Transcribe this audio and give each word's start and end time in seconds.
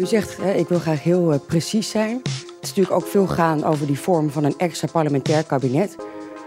U 0.00 0.06
zegt, 0.06 0.36
hè, 0.36 0.52
ik 0.52 0.68
wil 0.68 0.78
graag 0.78 1.02
heel 1.02 1.32
uh, 1.32 1.38
precies 1.46 1.90
zijn. 1.90 2.20
Het 2.22 2.62
is 2.62 2.68
natuurlijk 2.68 2.96
ook 2.96 3.06
veel 3.06 3.26
gaan 3.26 3.64
over 3.64 3.86
die 3.86 3.98
vorm 3.98 4.30
van 4.30 4.44
een 4.44 4.54
extra 4.58 4.88
parlementair 4.92 5.44
kabinet. 5.44 5.96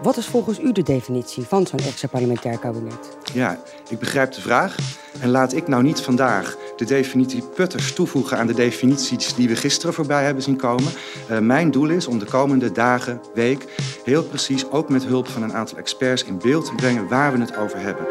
Wat 0.01 0.17
is 0.17 0.25
volgens 0.25 0.59
u 0.59 0.71
de 0.71 0.83
definitie 0.83 1.43
van 1.43 1.67
zo'n 1.67 1.79
extra 1.79 2.07
parlementair 2.07 2.59
kabinet? 2.59 3.17
Ja, 3.33 3.59
ik 3.89 3.99
begrijp 3.99 4.31
de 4.31 4.41
vraag. 4.41 4.75
En 5.19 5.29
laat 5.29 5.53
ik 5.53 5.67
nou 5.67 5.83
niet 5.83 6.01
vandaag 6.01 6.57
de 6.75 6.85
definitie 6.85 7.43
Putters 7.55 7.93
toevoegen 7.93 8.37
aan 8.37 8.47
de 8.47 8.53
definities 8.53 9.35
die 9.35 9.47
we 9.47 9.55
gisteren 9.55 9.93
voorbij 9.93 10.23
hebben 10.23 10.43
zien 10.43 10.57
komen. 10.57 10.91
Uh, 11.31 11.39
mijn 11.39 11.71
doel 11.71 11.89
is 11.89 12.07
om 12.07 12.19
de 12.19 12.25
komende 12.25 12.71
dagen, 12.71 13.21
week, 13.33 13.65
heel 14.03 14.23
precies, 14.23 14.71
ook 14.71 14.89
met 14.89 15.05
hulp 15.05 15.27
van 15.27 15.43
een 15.43 15.53
aantal 15.53 15.77
experts, 15.77 16.23
in 16.23 16.37
beeld 16.37 16.65
te 16.65 16.75
brengen 16.75 17.07
waar 17.07 17.31
we 17.31 17.39
het 17.39 17.57
over 17.57 17.79
hebben. 17.79 18.07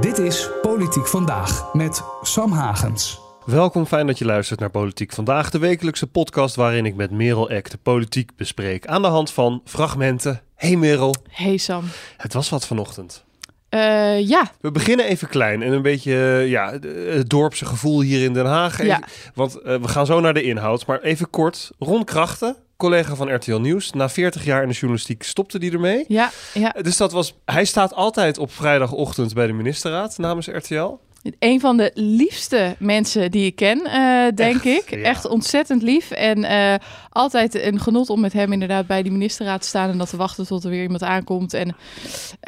Dit 0.00 0.18
is 0.18 0.50
Politiek 0.62 1.06
Vandaag 1.06 1.74
met 1.74 2.02
Sam 2.22 2.52
Hagens. 2.52 3.27
Welkom, 3.48 3.86
fijn 3.86 4.06
dat 4.06 4.18
je 4.18 4.24
luistert 4.24 4.60
naar 4.60 4.70
Politiek 4.70 5.12
Vandaag, 5.12 5.50
de 5.50 5.58
wekelijkse 5.58 6.06
podcast 6.06 6.54
waarin 6.56 6.86
ik 6.86 6.94
met 6.94 7.10
Merel 7.10 7.50
Eck 7.50 7.70
de 7.70 7.78
politiek 7.82 8.36
bespreek 8.36 8.86
aan 8.86 9.02
de 9.02 9.08
hand 9.08 9.32
van 9.32 9.62
fragmenten. 9.64 10.42
Hey 10.54 10.76
Merel. 10.76 11.14
Hey 11.30 11.56
Sam. 11.56 11.84
Het 12.16 12.32
was 12.32 12.48
wat 12.48 12.66
vanochtend. 12.66 13.24
Uh, 13.70 14.28
ja. 14.28 14.50
We 14.60 14.70
beginnen 14.70 15.06
even 15.06 15.28
klein 15.28 15.62
en 15.62 15.72
een 15.72 15.82
beetje 15.82 16.14
ja, 16.46 16.72
het 16.72 17.30
dorpse 17.30 17.64
gevoel 17.64 18.00
hier 18.00 18.24
in 18.24 18.32
Den 18.32 18.46
Haag. 18.46 18.84
Ja. 18.84 19.02
Want 19.34 19.56
uh, 19.56 19.62
we 19.62 19.88
gaan 19.88 20.06
zo 20.06 20.20
naar 20.20 20.34
de 20.34 20.42
inhoud, 20.42 20.86
maar 20.86 21.00
even 21.00 21.30
kort. 21.30 21.70
Ron 21.78 22.04
Krachten, 22.04 22.56
collega 22.76 23.14
van 23.14 23.34
RTL 23.34 23.58
Nieuws, 23.58 23.92
na 23.92 24.08
40 24.08 24.44
jaar 24.44 24.62
in 24.62 24.68
de 24.68 24.74
journalistiek 24.74 25.22
stopte 25.22 25.58
die 25.58 25.72
ermee. 25.72 26.04
Ja, 26.08 26.30
ja. 26.54 26.74
Dus 26.82 26.96
dat 26.96 27.12
was, 27.12 27.38
hij 27.44 27.64
staat 27.64 27.94
altijd 27.94 28.38
op 28.38 28.52
vrijdagochtend 28.52 29.34
bij 29.34 29.46
de 29.46 29.52
ministerraad 29.52 30.18
namens 30.18 30.46
RTL. 30.46 30.98
Een 31.38 31.60
van 31.60 31.76
de 31.76 31.90
liefste 31.94 32.76
mensen 32.78 33.30
die 33.30 33.46
ik 33.46 33.56
ken, 33.56 33.80
uh, 33.86 34.26
denk 34.34 34.54
Echt, 34.54 34.64
ik. 34.64 34.90
ja. 34.90 34.96
Echt 34.96 35.28
ontzettend 35.28 35.82
lief. 35.82 36.10
En 36.10 36.38
uh, 36.38 36.74
altijd 37.10 37.62
een 37.62 37.80
genot 37.80 38.10
om 38.10 38.20
met 38.20 38.32
hem 38.32 38.52
inderdaad 38.52 38.86
bij 38.86 39.02
die 39.02 39.12
ministerraad 39.12 39.60
te 39.60 39.68
staan 39.68 39.90
en 39.90 39.98
dat 39.98 40.10
te 40.10 40.16
wachten 40.16 40.46
tot 40.46 40.64
er 40.64 40.70
weer 40.70 40.82
iemand 40.82 41.02
aankomt. 41.02 41.54
En 41.54 41.76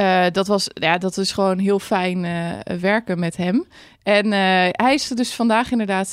uh, 0.00 0.24
dat, 0.32 0.46
was, 0.46 0.68
ja, 0.74 0.98
dat 0.98 1.16
is 1.16 1.32
gewoon 1.32 1.58
heel 1.58 1.78
fijn 1.78 2.26
werken 2.80 3.18
met 3.18 3.36
hem. 3.36 3.66
En 4.10 4.32
hij 4.72 4.94
is 4.94 5.08
dus 5.08 5.34
vandaag 5.34 5.70
inderdaad, 5.70 6.08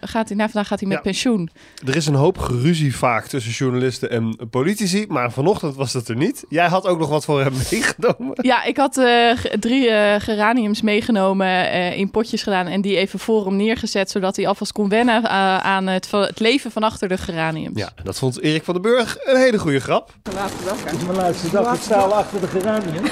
gaat 0.00 0.28
hij, 0.28 0.36
nou, 0.36 0.50
vandaag 0.50 0.66
gaat 0.66 0.80
hij 0.80 0.88
met 0.88 0.96
Ja. 0.96 1.02
pensioen. 1.02 1.50
Er 1.86 1.96
is 1.96 2.06
een 2.06 2.14
hoop 2.14 2.38
geruzie 2.38 2.96
vaak 2.96 3.26
tussen 3.26 3.52
journalisten 3.52 4.10
en 4.10 4.38
politici, 4.50 5.04
maar 5.08 5.32
vanochtend 5.32 5.74
was 5.74 5.92
dat 5.92 6.08
er 6.08 6.16
niet. 6.16 6.44
Jij 6.48 6.68
had 6.68 6.86
ook 6.86 6.98
nog 6.98 7.08
wat 7.08 7.24
voor 7.24 7.40
hem 7.40 7.52
meegenomen. 7.70 8.32
Ja, 8.34 8.64
ik 8.64 8.76
had 8.76 8.96
uh, 8.96 9.32
drie 9.60 9.88
uh, 9.88 10.14
geraniums 10.18 10.82
meegenomen, 10.82 11.46
uh, 11.46 11.98
in 11.98 12.10
potjes 12.10 12.42
gedaan 12.42 12.66
en 12.66 12.80
die 12.80 12.96
even 12.96 13.18
voor 13.18 13.44
hem 13.44 13.56
neergezet, 13.56 14.10
zodat 14.10 14.36
hij 14.36 14.46
alvast 14.46 14.72
kon 14.72 14.88
wennen 14.88 15.22
uh, 15.22 15.58
aan 15.58 15.86
het, 15.86 16.10
het, 16.10 16.40
leven 16.40 16.70
van 16.70 16.82
achter 16.82 17.08
de 17.08 17.18
geraniums. 17.18 17.78
Ja, 17.78 17.90
dat 18.02 18.18
vond 18.18 18.40
Erik 18.40 18.64
van 18.64 18.74
den 18.74 18.82
Burg 18.82 19.16
een 19.24 19.36
hele 19.36 19.58
goede 19.58 19.80
grap. 19.80 20.14
Het 20.22 20.92
is 20.92 21.04
mijn 21.04 21.16
laatste 21.16 21.50
dag. 21.50 21.74
Ik 21.74 21.80
sta 21.82 21.96
al 21.96 22.14
achter 22.14 22.40
de 22.40 22.46
geranium. 22.46 23.04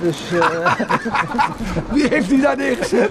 Dus 0.00 0.32
uh... 0.32 0.74
wie 1.92 2.08
heeft 2.08 2.28
die 2.28 2.40
daar 2.40 2.56
neergezet? 2.56 3.10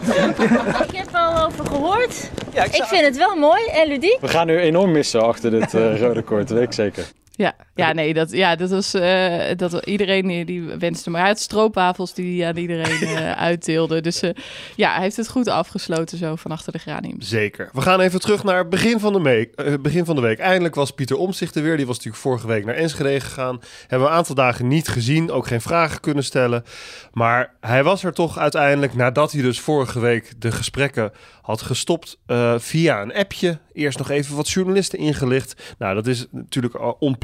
Ik 0.87 0.95
heb 0.95 1.07
er 1.13 1.19
al 1.19 1.45
over 1.45 1.65
gehoord. 1.65 2.29
Ja, 2.53 2.63
ik, 2.63 2.75
ik 2.75 2.83
vind 2.83 3.05
het 3.05 3.17
wel 3.17 3.35
mooi 3.35 3.65
en 3.65 3.87
ludiek. 3.87 4.17
We 4.21 4.27
gaan 4.27 4.47
nu 4.47 4.59
enorm 4.59 4.91
missen 4.91 5.21
achter 5.21 5.51
dit 5.51 5.73
uh, 5.73 6.01
rode 6.01 6.21
koord, 6.21 6.49
weet 6.49 6.63
ik 6.63 6.73
zeker. 6.73 7.05
Ja, 7.37 7.55
ja, 7.75 7.93
nee, 7.93 8.13
dat, 8.13 8.31
ja, 8.31 8.55
dat 8.55 8.69
was 8.69 8.95
uh, 8.95 9.41
dat 9.55 9.85
iedereen 9.85 10.27
die, 10.27 10.45
die 10.45 10.61
wenste 10.61 11.09
maar 11.09 11.21
uit 11.21 11.39
stroopwafels 11.39 12.13
die 12.13 12.39
hij 12.39 12.49
aan 12.49 12.57
iedereen 12.57 13.01
uh, 13.01 13.31
uitdeelde. 13.49 14.01
Dus 14.01 14.23
uh, 14.23 14.29
ja, 14.75 14.93
hij 14.93 15.01
heeft 15.01 15.15
het 15.15 15.29
goed 15.29 15.47
afgesloten 15.47 16.17
zo 16.17 16.35
van 16.35 16.51
achter 16.51 16.71
de 16.71 16.79
graniums. 16.79 17.29
Zeker. 17.29 17.69
We 17.73 17.81
gaan 17.81 17.99
even 17.99 18.19
terug 18.19 18.43
naar 18.43 18.67
begin 18.67 18.99
van 18.99 19.13
de, 19.13 19.21
week, 19.21 19.79
begin 19.81 20.05
van 20.05 20.15
de 20.15 20.21
week. 20.21 20.39
Eindelijk 20.39 20.75
was 20.75 20.91
Pieter 20.91 21.17
Omtzigt 21.17 21.55
er 21.55 21.63
weer. 21.63 21.77
Die 21.77 21.85
was 21.85 21.95
natuurlijk 21.95 22.23
vorige 22.23 22.47
week 22.47 22.65
naar 22.65 22.75
Enschede 22.75 23.19
gegaan. 23.19 23.61
Hebben 23.81 24.07
we 24.07 24.13
een 24.13 24.19
aantal 24.19 24.35
dagen 24.35 24.67
niet 24.67 24.87
gezien, 24.87 25.31
ook 25.31 25.47
geen 25.47 25.61
vragen 25.61 25.99
kunnen 25.99 26.23
stellen. 26.23 26.63
Maar 27.11 27.53
hij 27.61 27.83
was 27.83 28.03
er 28.03 28.13
toch 28.13 28.37
uiteindelijk 28.37 28.93
nadat 28.93 29.31
hij 29.31 29.41
dus 29.41 29.59
vorige 29.59 29.99
week 29.99 30.33
de 30.37 30.51
gesprekken 30.51 31.11
had 31.41 31.61
gestopt 31.61 32.17
via 32.57 33.01
een 33.01 33.13
appje. 33.13 33.57
Eerst 33.73 33.97
nog 33.97 34.09
even 34.09 34.35
wat 34.35 34.49
journalisten 34.49 34.99
ingelicht. 34.99 35.75
Nou, 35.77 35.95
dat 35.95 36.07
is 36.07 36.25
natuurlijk 36.31 36.73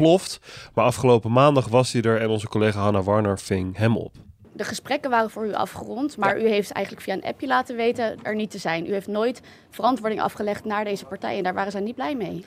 ontploft. 0.06 0.40
Maar 0.74 0.86
afgelopen 0.86 1.32
maandag 1.32 1.68
was 1.68 1.92
hij 1.92 2.02
er 2.02 2.22
en 2.22 2.30
onze 2.30 2.48
collega 2.48 2.80
Hanna 2.80 3.02
Warner 3.02 3.40
ving 3.40 3.78
hem 3.78 3.98
op. 3.98 4.16
De 4.56 4.64
gesprekken 4.64 5.10
waren 5.10 5.30
voor 5.30 5.46
u 5.46 5.54
afgerond, 5.54 6.18
maar 6.18 6.38
ja. 6.38 6.44
u 6.44 6.48
heeft 6.48 6.72
eigenlijk 6.72 7.06
via 7.06 7.14
een 7.14 7.24
appje 7.24 7.48
laten 7.48 7.76
weten 7.76 8.18
er 8.22 8.36
niet 8.36 8.52
te 8.52 8.58
zijn. 8.58 8.88
U 8.88 8.92
heeft 8.92 9.08
nooit 9.08 9.42
verantwoording 9.70 10.22
afgelegd 10.22 10.66
naar 10.66 10.84
deze 10.84 11.06
partij 11.06 11.38
en 11.38 11.44
daar 11.44 11.54
waren 11.54 11.72
zij 11.72 11.82
niet 11.82 11.96
blij 11.96 12.16
mee. 12.16 12.46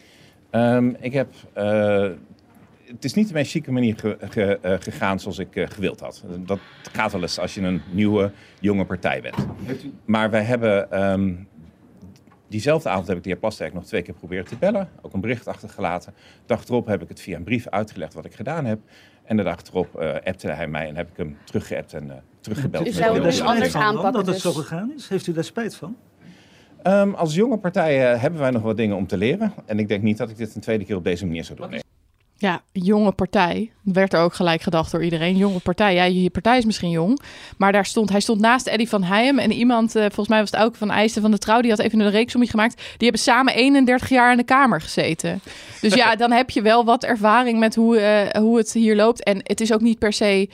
Um, 0.51 0.97
ik 1.01 1.13
heb. 1.13 1.29
Uh, 1.57 2.11
het 2.85 3.05
is 3.05 3.15
niet 3.15 3.29
de 3.29 3.35
meest 3.35 3.51
chique 3.51 3.73
manier 3.73 3.97
ge, 3.97 4.17
ge, 4.21 4.59
uh, 4.65 4.75
gegaan 4.79 5.21
zoals 5.21 5.39
ik 5.39 5.57
uh, 5.57 5.67
gewild 5.69 6.01
had. 6.01 6.25
Dat 6.39 6.59
gaat 6.93 7.13
wel 7.13 7.23
eens 7.23 7.39
als 7.39 7.55
je 7.55 7.61
een 7.61 7.83
nieuwe, 7.91 8.33
jonge 8.61 8.85
partij 8.85 9.21
bent. 9.21 9.47
Maar 10.05 10.31
wij 10.31 10.43
hebben. 10.43 11.03
Um, 11.13 11.49
Diezelfde 12.49 12.89
avond 12.89 13.07
heb 13.07 13.17
ik 13.17 13.23
de 13.23 13.29
heer 13.29 13.39
Plasterk 13.39 13.73
nog 13.73 13.85
twee 13.85 14.03
keer 14.03 14.15
proberen 14.15 14.45
te 14.45 14.57
bellen. 14.57 14.89
Ook 15.03 15.13
een 15.13 15.21
bericht 15.21 15.47
achtergelaten. 15.47 16.13
De 16.17 16.43
dag 16.47 16.65
erop 16.69 16.87
heb 16.87 17.03
ik 17.03 17.09
het 17.09 17.21
via 17.21 17.37
een 17.37 17.45
brief 17.45 17.69
uitgelegd 17.69 18.15
wat 18.15 18.25
ik 18.25 18.35
gedaan 18.35 18.65
heb. 18.65 18.79
En 19.25 19.37
de 19.37 19.43
dag 19.43 19.63
erop 19.71 20.01
uh, 20.01 20.15
appte 20.25 20.51
hij 20.51 20.67
mij 20.67 20.89
en 20.89 20.97
heb 20.97 21.11
ik 21.11 21.17
hem 21.17 21.37
teruggeappt 21.45 21.93
en 21.93 22.07
uh, 22.07 22.13
teruggebeld. 22.41 22.87
U 22.87 22.91
zou 22.91 23.15
het 23.15 23.23
dus 23.23 23.41
anders 23.41 23.75
aanpakken. 23.75 24.13
Dat 24.13 24.27
het 24.27 24.35
dus. 24.35 24.43
zo 24.43 24.53
gegaan 24.53 24.93
is? 24.97 25.09
Heeft 25.09 25.27
u 25.27 25.33
daar 25.33 25.45
spijt 25.45 25.77
van? 25.77 25.97
Um, 26.83 27.15
als 27.15 27.35
jonge 27.35 27.59
partij 27.59 28.15
uh, 28.15 28.21
hebben 28.21 28.41
wij 28.41 28.51
nog 28.51 28.63
wat 28.63 28.77
dingen 28.77 28.97
om 28.97 29.07
te 29.07 29.17
leren. 29.17 29.53
En 29.65 29.79
ik 29.79 29.89
denk 29.89 30.03
niet 30.03 30.19
dat 30.19 30.31
ik 30.31 30.37
dit 30.37 30.55
een 30.55 30.61
tweede 30.61 30.85
keer 30.85 30.97
op 30.97 31.05
deze 31.05 31.27
manier 31.27 31.45
zou 31.45 31.59
doen. 31.59 31.71
Nee. 31.71 31.81
Ja, 32.39 32.63
jonge 32.73 33.13
partij. 33.13 33.71
Werd 33.83 34.13
er 34.13 34.21
ook 34.21 34.35
gelijk 34.35 34.63
gedacht 34.63 34.91
door 34.91 35.05
iedereen. 35.05 35.37
Jonge 35.37 35.59
partij. 35.59 35.95
Ja, 35.95 36.05
je 36.05 36.31
partij 36.31 36.59
is 36.59 36.65
misschien 36.65 36.91
jong. 36.91 37.21
Maar 37.57 37.73
daar 37.73 37.87
stond, 37.87 38.11
hij 38.11 38.21
stond 38.21 38.41
naast 38.41 38.67
Eddie 38.67 38.89
van 38.89 39.03
Heijem. 39.03 39.39
En 39.39 39.53
iemand, 39.53 39.97
uh, 39.97 40.03
volgens 40.03 40.29
mij 40.29 40.41
was 40.41 40.51
het 40.51 40.61
ook 40.61 40.77
van 40.77 40.91
IJsten 40.91 41.23
van 41.23 41.31
de 41.31 41.39
Trouw. 41.39 41.61
Die 41.61 41.71
had 41.71 41.81
even 41.81 42.01
een 42.01 42.11
reeksomje 42.11 42.49
gemaakt. 42.49 42.77
Die 42.77 43.09
hebben 43.09 43.21
samen 43.21 43.55
31 43.55 44.09
jaar 44.09 44.31
in 44.31 44.37
de 44.37 44.45
Kamer 44.45 44.81
gezeten. 44.81 45.41
Dus 45.81 45.95
ja, 45.95 46.17
dan 46.23 46.33
heb 46.33 46.51
je 46.51 46.63
wel 46.63 46.85
wat 46.85 47.05
ervaring 47.05 47.59
met 47.59 47.75
hoe, 47.75 48.01
uh, 48.01 48.43
hoe 48.43 48.57
het 48.57 48.73
hier 48.73 48.97
loopt. 48.97 49.23
En 49.23 49.41
het 49.43 49.61
is 49.61 49.73
ook 49.73 49.81
niet 49.81 49.99
per 49.99 50.13
se... 50.13 50.49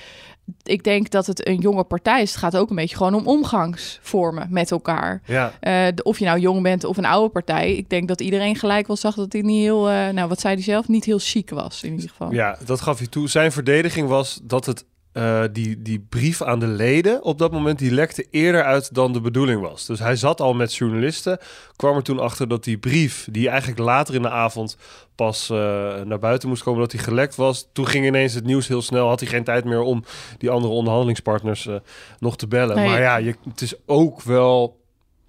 Ik 0.63 0.85
denk 0.85 1.11
dat 1.11 1.27
het 1.27 1.49
een 1.49 1.57
jonge 1.59 1.85
partij 1.85 2.23
is. 2.23 2.31
Het 2.31 2.39
gaat 2.39 2.57
ook 2.57 2.71
een 2.71 2.77
beetje 2.77 2.97
gewoon 2.97 3.15
om 3.15 3.27
omgangsvormen 3.27 4.47
met 4.51 4.71
elkaar. 4.71 5.23
Ja. 5.27 5.53
Uh, 5.61 5.93
of 6.03 6.19
je 6.19 6.25
nou 6.25 6.39
jong 6.39 6.63
bent 6.63 6.85
of 6.85 6.97
een 6.97 7.05
oude 7.05 7.29
partij. 7.29 7.73
Ik 7.73 7.91
denk 7.91 8.09
dat 8.09 8.21
iedereen 8.21 8.57
gelijk 8.57 8.87
wel 8.87 8.97
zag 8.97 9.15
dat 9.15 9.33
hij 9.33 9.43
niet 9.43 9.63
heel... 9.63 9.91
Uh, 9.91 10.09
nou, 10.09 10.29
wat 10.29 10.41
zei 10.41 10.55
hij 10.55 10.63
zelf? 10.63 10.89
Niet 10.89 11.05
heel 11.05 11.19
chic 11.19 11.51
was 11.51 11.83
in 11.83 11.93
ieder 11.93 12.09
geval. 12.09 12.33
Ja, 12.33 12.59
dat 12.65 12.81
gaf 12.81 12.99
hij 12.99 13.07
toe. 13.07 13.29
Zijn 13.29 13.53
verdediging 13.53 14.09
was 14.09 14.41
dat 14.43 14.67
het 14.67 14.85
uh, 15.13 15.43
die, 15.53 15.83
die 15.83 16.07
brief 16.09 16.43
aan 16.43 16.59
de 16.59 16.67
leden 16.67 17.23
op 17.23 17.39
dat 17.39 17.53
moment 17.53 17.79
die 17.79 17.91
lekte 17.91 18.27
eerder 18.31 18.65
uit 18.65 18.95
dan 18.95 19.13
de 19.13 19.21
bedoeling 19.21 19.61
was. 19.61 19.87
Dus 19.87 19.99
hij 19.99 20.17
zat 20.17 20.41
al 20.41 20.55
met 20.55 20.75
journalisten, 20.75 21.39
kwam 21.77 21.97
er 21.97 22.03
toen 22.03 22.19
achter 22.19 22.49
dat 22.49 22.65
die 22.65 22.79
brief, 22.79 23.29
die 23.31 23.49
eigenlijk 23.49 23.81
later 23.81 24.15
in 24.15 24.23
de 24.23 24.31
avond 24.31 24.77
pas 25.15 25.51
uh, 25.51 25.57
naar 26.01 26.19
buiten 26.19 26.49
moest 26.49 26.63
komen, 26.63 26.81
dat 26.81 26.91
die 26.91 27.01
gelekt 27.01 27.35
was. 27.35 27.69
Toen 27.73 27.87
ging 27.87 28.07
ineens 28.07 28.35
het 28.35 28.45
nieuws 28.45 28.69
heel 28.69 28.83
snel, 28.83 29.09
had 29.09 29.21
hij 29.21 29.29
geen 29.29 29.45
tijd 29.45 29.65
meer 29.65 29.81
om 29.81 30.05
die 30.39 30.51
andere 30.51 30.73
onderhandelingspartners 30.73 31.67
uh, 31.67 31.75
nog 32.19 32.37
te 32.37 32.49
bellen. 32.49 32.77
Nee. 32.77 32.89
Maar 32.89 33.01
ja, 33.01 33.17
je, 33.17 33.35
het 33.49 33.61
is 33.61 33.75
ook 33.87 34.23
wel 34.23 34.82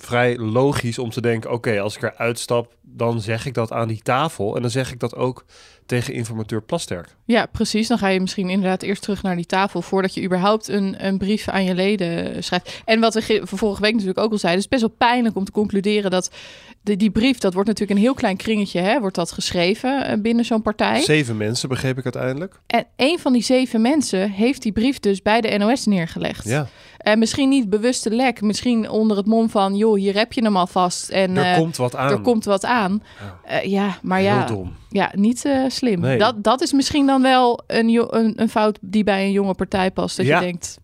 vrij 0.06 0.38
logisch 0.38 1.00
om 1.00 1.09
te 1.09 1.22
denken: 1.22 1.50
oké, 1.50 1.69
okay, 1.69 1.80
als 1.80 1.96
ik 1.96 2.02
eruit 2.02 2.40
stap, 2.40 2.75
dan 2.81 3.22
zeg 3.22 3.46
ik 3.46 3.53
dat 3.53 3.72
aan 3.72 3.88
die 3.88 4.02
tafel 4.02 4.56
en 4.56 4.62
dan 4.62 4.72
zeg 4.72 4.91
ik 4.91 5.00
dat 5.00 5.16
ook 5.16 5.46
tegen 5.86 6.14
informateur 6.14 6.62
Plasterk. 6.62 7.16
Ja, 7.25 7.46
precies. 7.46 7.88
Dan 7.88 7.97
ga 7.97 8.08
je 8.08 8.19
misschien 8.19 8.50
inderdaad 8.50 8.81
eerst 8.81 9.02
terug 9.02 9.24
naar 9.24 9.36
die 9.36 9.46
tafel 9.46 9.81
voordat 9.81 10.13
je 10.13 10.24
überhaupt 10.24 10.68
een, 10.68 11.06
een 11.06 11.18
brief 11.18 11.47
aan 11.47 11.63
je 11.63 11.75
leden 11.75 12.44
schrijft. 12.44 12.81
En 12.86 13.00
wat 13.00 13.13
we 13.13 13.42
vorige 13.44 13.81
week 13.81 13.92
natuurlijk 13.92 14.19
ook 14.19 14.31
al 14.31 14.38
zeiden, 14.38 14.63
het 14.63 14.72
is 14.72 14.80
best 14.80 14.92
wel 14.97 15.09
pijnlijk 15.09 15.36
om 15.36 15.44
te 15.44 15.52
concluderen 15.52 16.12
dat 16.12 16.31
de, 16.81 16.96
die 16.96 17.12
brief, 17.12 17.38
dat 17.38 17.53
wordt 17.53 17.69
natuurlijk 17.69 17.97
een 18.00 18.06
heel 18.06 18.13
klein 18.13 18.38
kringetje, 18.38 18.80
hè, 18.80 19.00
wordt 19.00 19.16
dat 19.16 19.31
geschreven 19.31 20.10
uh, 20.10 20.22
binnen 20.22 20.45
zo'n 20.45 20.62
partij. 20.62 21.01
Zeven 21.01 21.38
mensen, 21.38 21.69
begreep 21.69 21.98
ik 21.98 22.04
uiteindelijk. 22.04 22.60
En 22.68 22.86
een 22.95 23.19
van 23.19 23.33
die 23.33 23.44
zeven 23.44 23.81
mensen 23.81 24.31
heeft 24.31 24.62
die 24.62 24.72
brief 24.72 25.00
dus 25.00 25.22
bij 25.22 25.42
de 25.42 25.57
NOS 25.57 25.86
neergelegd. 25.86 26.48
Ja. 26.48 26.68
En 27.04 27.20
misschien 27.20 27.50
niet 27.50 27.70
bewuste 27.70 28.10
lek, 28.10 28.42
misschien 28.42 28.90
onder 28.90 29.18
het 29.18 29.26
mom 29.26 29.50
van, 29.50 29.76
joh, 29.76 29.96
hier 29.96 30.16
heb 30.16 30.34
je 30.34 30.44
hem 30.44 30.58
alvast. 30.58 31.10
En, 31.10 31.38
er 31.38 31.52
uh, 31.52 31.58
komt 31.58 31.78
wat 31.78 31.96
aan. 31.96 32.12
Er 32.12 32.22
komt 32.22 32.46
wat 32.46 32.66
aan. 32.66 33.04
Ja, 33.48 33.64
uh, 33.64 33.72
ja 33.72 33.98
maar 34.02 34.20
heel 34.20 34.28
ja. 34.28 34.46
dom. 34.46 34.74
Ja, 34.90 35.12
niet 35.16 35.50
slim. 35.68 36.00
Nee. 36.00 36.18
Dat, 36.18 36.44
dat 36.44 36.62
is 36.62 36.74
misschien 36.74 37.06
dan 37.06 37.22
wel 37.22 37.64
een, 37.68 38.16
een, 38.16 38.34
een, 38.42 38.50
fout 38.50 38.78
die 38.82 39.04
bij 39.04 39.24
een 39.24 39.32
jonge 39.32 39.54
partij 39.54 39.92
past. 39.92 40.18
Dat 40.18 40.26
ja. 40.26 40.40
je 40.40 40.46
denkt, 40.46 40.78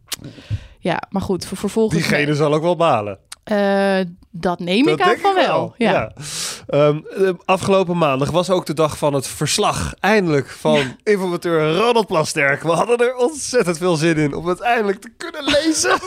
ja, 0.79 1.01
maar 1.09 1.21
goed, 1.21 1.45
ver, 1.45 1.57
vervolgens... 1.57 1.99
Diegene 2.01 2.35
zal 2.35 2.53
ook 2.53 2.61
wel 2.61 2.75
balen. 2.75 3.19
Uh, 3.51 3.99
dat 4.31 4.59
neem 4.59 4.85
dat 4.85 4.99
ik 4.99 5.05
aan 5.05 5.17
van 5.17 5.33
wel. 5.33 5.73
Ja. 5.77 5.91
ja. 5.91 6.87
Um, 6.87 7.05
afgelopen 7.45 7.97
maandag 7.97 8.31
was 8.31 8.49
ook 8.49 8.65
de 8.65 8.73
dag 8.73 8.97
van 8.97 9.13
het 9.13 9.27
verslag. 9.27 9.93
Eindelijk 9.99 10.49
van 10.49 10.79
ja. 10.79 10.95
informateur 11.03 11.75
Ronald 11.75 12.07
Plasterk. 12.07 12.63
We 12.63 12.71
hadden 12.71 12.97
er 12.97 13.15
ontzettend 13.15 13.77
veel 13.77 13.95
zin 13.95 14.17
in 14.17 14.33
om 14.35 14.47
het 14.47 14.59
eindelijk 14.59 15.01
te 15.01 15.09
kunnen 15.17 15.43
lezen. 15.43 15.97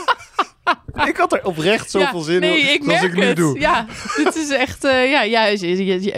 ik 1.10 1.16
had 1.16 1.32
er 1.32 1.44
oprecht 1.44 1.90
zoveel 1.90 2.18
Ja, 2.18 2.24
zin 2.24 2.40
nee, 2.40 2.60
in 2.60 2.72
ik 2.74 2.84
merk 2.84 3.02
ik 3.02 3.14
nu 3.14 3.24
het. 3.24 3.36
doe. 3.36 3.60
Ja, 3.60 3.86
dit 4.16 4.36
is 4.36 4.50
echt... 4.50 4.84
eh, 4.84 5.10
ja, 5.10 5.22
ja, 5.22 5.48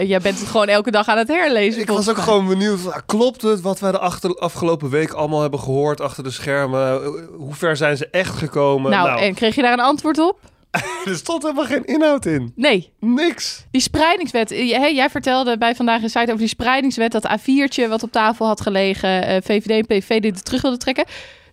jij 0.03 0.19
bent 0.19 0.39
het 0.39 0.47
gewoon 0.47 0.67
elke 0.67 0.91
dag 0.91 1.07
aan 1.07 1.17
het 1.17 1.27
herlezen. 1.27 1.81
Ik 1.81 1.87
was 1.87 2.09
ook 2.09 2.17
gewoon 2.17 2.47
benieuwd, 2.47 2.79
van, 2.79 2.93
klopt 3.05 3.41
het 3.41 3.61
wat 3.61 3.79
wij 3.79 3.91
de 3.91 3.99
achter, 3.99 4.35
afgelopen 4.37 4.89
week 4.89 5.11
allemaal 5.11 5.41
hebben 5.41 5.59
gehoord 5.59 6.01
achter 6.01 6.23
de 6.23 6.31
schermen? 6.31 7.03
Hoe 7.37 7.53
ver 7.53 7.77
zijn 7.77 7.97
ze 7.97 8.07
echt 8.11 8.35
gekomen? 8.35 8.91
Nou, 8.91 9.19
en 9.19 9.33
kreeg 9.33 9.55
je 9.55 9.61
daar 9.61 9.73
een 9.73 9.79
antwoord 9.79 10.19
op? 10.19 10.39
er 11.05 11.15
stond 11.15 11.41
helemaal 11.43 11.65
geen 11.65 11.85
inhoud 11.85 12.25
in. 12.25 12.51
Nee. 12.55 12.91
Niks. 12.99 13.65
Die 13.71 13.81
spreidingswet. 13.81 14.51
eh, 14.51 14.67
Jij, 14.69 14.93
jij 14.95 15.09
vertelde 15.09 15.57
bij 15.57 15.75
Vandaag 15.75 16.01
in 16.01 16.09
Site 16.09 16.25
over 16.25 16.37
die 16.37 16.47
spreidingswet. 16.47 17.11
Dat 17.11 17.27
A4'tje 17.39 17.87
wat 17.89 18.03
op 18.03 18.11
tafel 18.11 18.45
had 18.47 18.61
gelegen. 18.61 19.25
eh, 19.27 19.37
VVD 19.43 19.69
en 19.69 19.85
PVV 19.85 20.19
die 20.21 20.31
het 20.31 20.45
terug 20.45 20.61
wilden 20.61 20.79
trekken. 20.79 21.05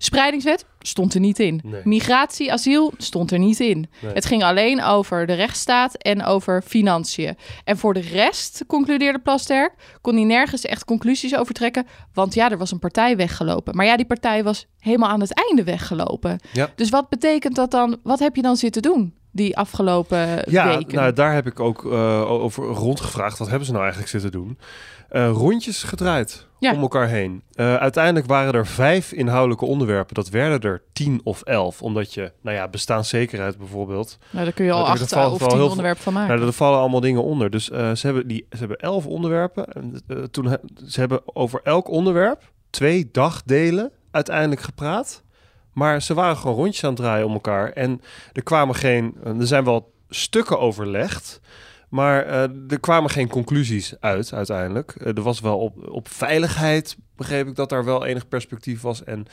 Spreidingswet 0.04 0.64
stond 0.80 1.14
er 1.14 1.20
niet 1.20 1.38
in. 1.38 1.60
Nee. 1.64 1.80
Migratie, 1.84 2.52
asiel 2.52 2.92
stond 2.96 3.30
er 3.30 3.38
niet 3.38 3.60
in. 3.60 3.86
Nee. 4.00 4.12
Het 4.12 4.24
ging 4.24 4.42
alleen 4.42 4.82
over 4.82 5.26
de 5.26 5.32
rechtsstaat 5.32 5.94
en 5.94 6.24
over 6.24 6.62
financiën. 6.62 7.36
En 7.64 7.78
voor 7.78 7.94
de 7.94 8.00
rest, 8.00 8.64
concludeerde 8.66 9.18
Plasterk, 9.18 9.98
kon 10.00 10.14
hij 10.14 10.24
nergens 10.24 10.64
echt 10.64 10.84
conclusies 10.84 11.36
over 11.36 11.54
trekken. 11.54 11.86
Want 12.12 12.34
ja, 12.34 12.50
er 12.50 12.58
was 12.58 12.70
een 12.70 12.78
partij 12.78 13.16
weggelopen. 13.16 13.76
Maar 13.76 13.86
ja, 13.86 13.96
die 13.96 14.06
partij 14.06 14.44
was 14.44 14.66
helemaal 14.78 15.08
aan 15.08 15.20
het 15.20 15.46
einde 15.46 15.64
weggelopen. 15.64 16.40
Ja. 16.52 16.72
Dus 16.76 16.90
wat 16.90 17.08
betekent 17.08 17.54
dat 17.54 17.70
dan? 17.70 17.98
Wat 18.02 18.18
heb 18.18 18.36
je 18.36 18.42
dan 18.42 18.56
zitten 18.56 18.82
doen 18.82 19.20
die 19.32 19.56
afgelopen 19.56 20.42
Ja, 20.50 20.66
weken? 20.76 20.94
nou, 20.94 21.12
daar 21.12 21.34
heb 21.34 21.46
ik 21.46 21.60
ook 21.60 21.84
eh, 21.92 22.30
over 22.30 22.64
rondgevraagd. 22.64 23.38
Wat 23.38 23.48
hebben 23.48 23.66
ze 23.66 23.72
nou 23.72 23.82
eigenlijk 23.84 24.12
zitten 24.12 24.30
doen? 24.32 24.58
Eh, 25.08 25.30
rondjes 25.30 25.82
gedraaid 25.82 26.46
Ja. 26.58 26.72
om 26.74 26.80
elkaar 26.80 27.08
heen. 27.08 27.42
Eh, 27.52 27.74
uiteindelijk 27.76 28.26
waren 28.26 28.52
er 28.54 28.66
vijf 28.66 29.12
inhoudelijke 29.12 29.64
onderwerpen. 29.64 30.14
Dat 30.14 30.28
werden 30.28 30.60
er 30.60 30.82
tien 30.92 31.20
of 31.24 31.42
elf. 31.42 31.82
Omdat 31.82 32.14
je, 32.14 32.32
nou 32.42 32.56
ja, 32.56 32.68
bestaanszekerheid 32.68 33.58
bijvoorbeeld. 33.58 34.18
Nou, 34.30 34.44
daar 34.44 34.54
kun 34.54 34.64
je 34.64 34.72
al 34.72 34.78
er 34.84 34.90
acht 34.90 35.02
of 35.32 35.38
tien 35.38 35.56
heel 35.58 35.68
onderwerpen 35.68 36.02
van 36.02 36.12
veel- 36.12 36.20
maken. 36.22 36.34
Nou, 36.36 36.46
er 36.48 36.52
vallen 36.54 36.78
allemaal 36.78 37.00
dingen 37.00 37.22
onder. 37.22 37.50
Dus 37.50 37.64
ze, 37.64 37.98
hebben 38.02 38.26
die, 38.28 38.46
ze 38.50 38.58
hebben 38.58 38.76
elf 38.76 39.06
onderwerpen. 39.06 39.64
En, 39.72 40.02
toen 40.30 40.46
he- 40.46 40.56
ze 40.88 41.00
hebben 41.00 41.20
over 41.36 41.60
elk 41.64 41.88
onderwerp 41.90 42.50
twee 42.70 43.08
dagdelen 43.12 43.90
uiteindelijk 44.10 44.60
gepraat. 44.60 45.22
Maar 45.72 46.02
ze 46.02 46.14
waren 46.14 46.36
gewoon 46.36 46.56
rondjes 46.56 46.84
aan 46.84 46.90
het 46.90 46.98
draaien 46.98 47.26
om 47.26 47.32
elkaar. 47.32 47.70
En 47.70 48.00
er 48.32 48.42
kwamen 48.42 48.74
geen. 48.74 49.16
Er 49.24 49.46
zijn 49.46 49.64
wel 49.64 49.92
stukken 50.08 50.58
overlegd. 50.58 51.40
Maar 51.88 52.26
eh, 52.26 52.42
er 52.68 52.80
kwamen 52.80 53.10
geen 53.10 53.28
conclusies 53.28 53.94
uit 54.00 54.32
uiteindelijk. 54.32 54.90
Eh, 54.90 55.16
er 55.16 55.22
was 55.22 55.40
wel 55.40 55.58
op, 55.58 55.88
op 55.88 56.08
veiligheid, 56.08 56.96
begreep 57.16 57.48
ik 57.48 57.54
dat 57.54 57.68
daar 57.68 57.84
wel 57.84 58.04
enig 58.04 58.28
perspectief 58.28 58.80
was. 58.80 59.04
En 59.04 59.26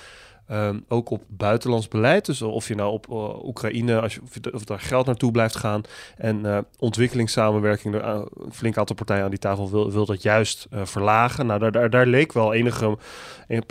ehm, 0.50 0.80
ook 0.88 1.10
op 1.10 1.24
buitenlands 1.28 1.88
beleid. 1.88 2.26
Dus 2.26 2.42
of 2.42 2.68
je 2.68 2.76
nou 2.76 2.92
op 2.92 3.10
eh, 3.10 3.44
Oekraïne, 3.46 4.02
als 4.02 4.14
je, 4.16 4.22
of, 4.24 4.34
je- 4.34 4.54
of 4.54 4.64
daar 4.64 4.80
geld 4.80 5.06
naartoe 5.06 5.32
blijft 5.32 5.56
gaan. 5.56 5.82
En 6.18 6.46
eh, 6.46 6.58
ontwikkelingssamenwerking, 6.80 7.96
er, 7.96 8.04
een 8.06 8.28
flink 8.52 8.78
aantal 8.78 8.96
partijen 8.96 9.24
aan 9.24 9.30
die 9.30 9.40
tafel 9.40 9.70
wil, 9.72 9.92
wil 9.92 10.06
dat 10.06 10.22
juist 10.22 10.68
eh, 10.70 10.86
verlagen. 10.86 11.46
Nou, 11.46 11.60
daar, 11.60 11.72
daar, 11.72 11.90
daar 11.90 12.06
leek 12.06 12.34
wel 12.34 12.54
enige, 12.54 12.98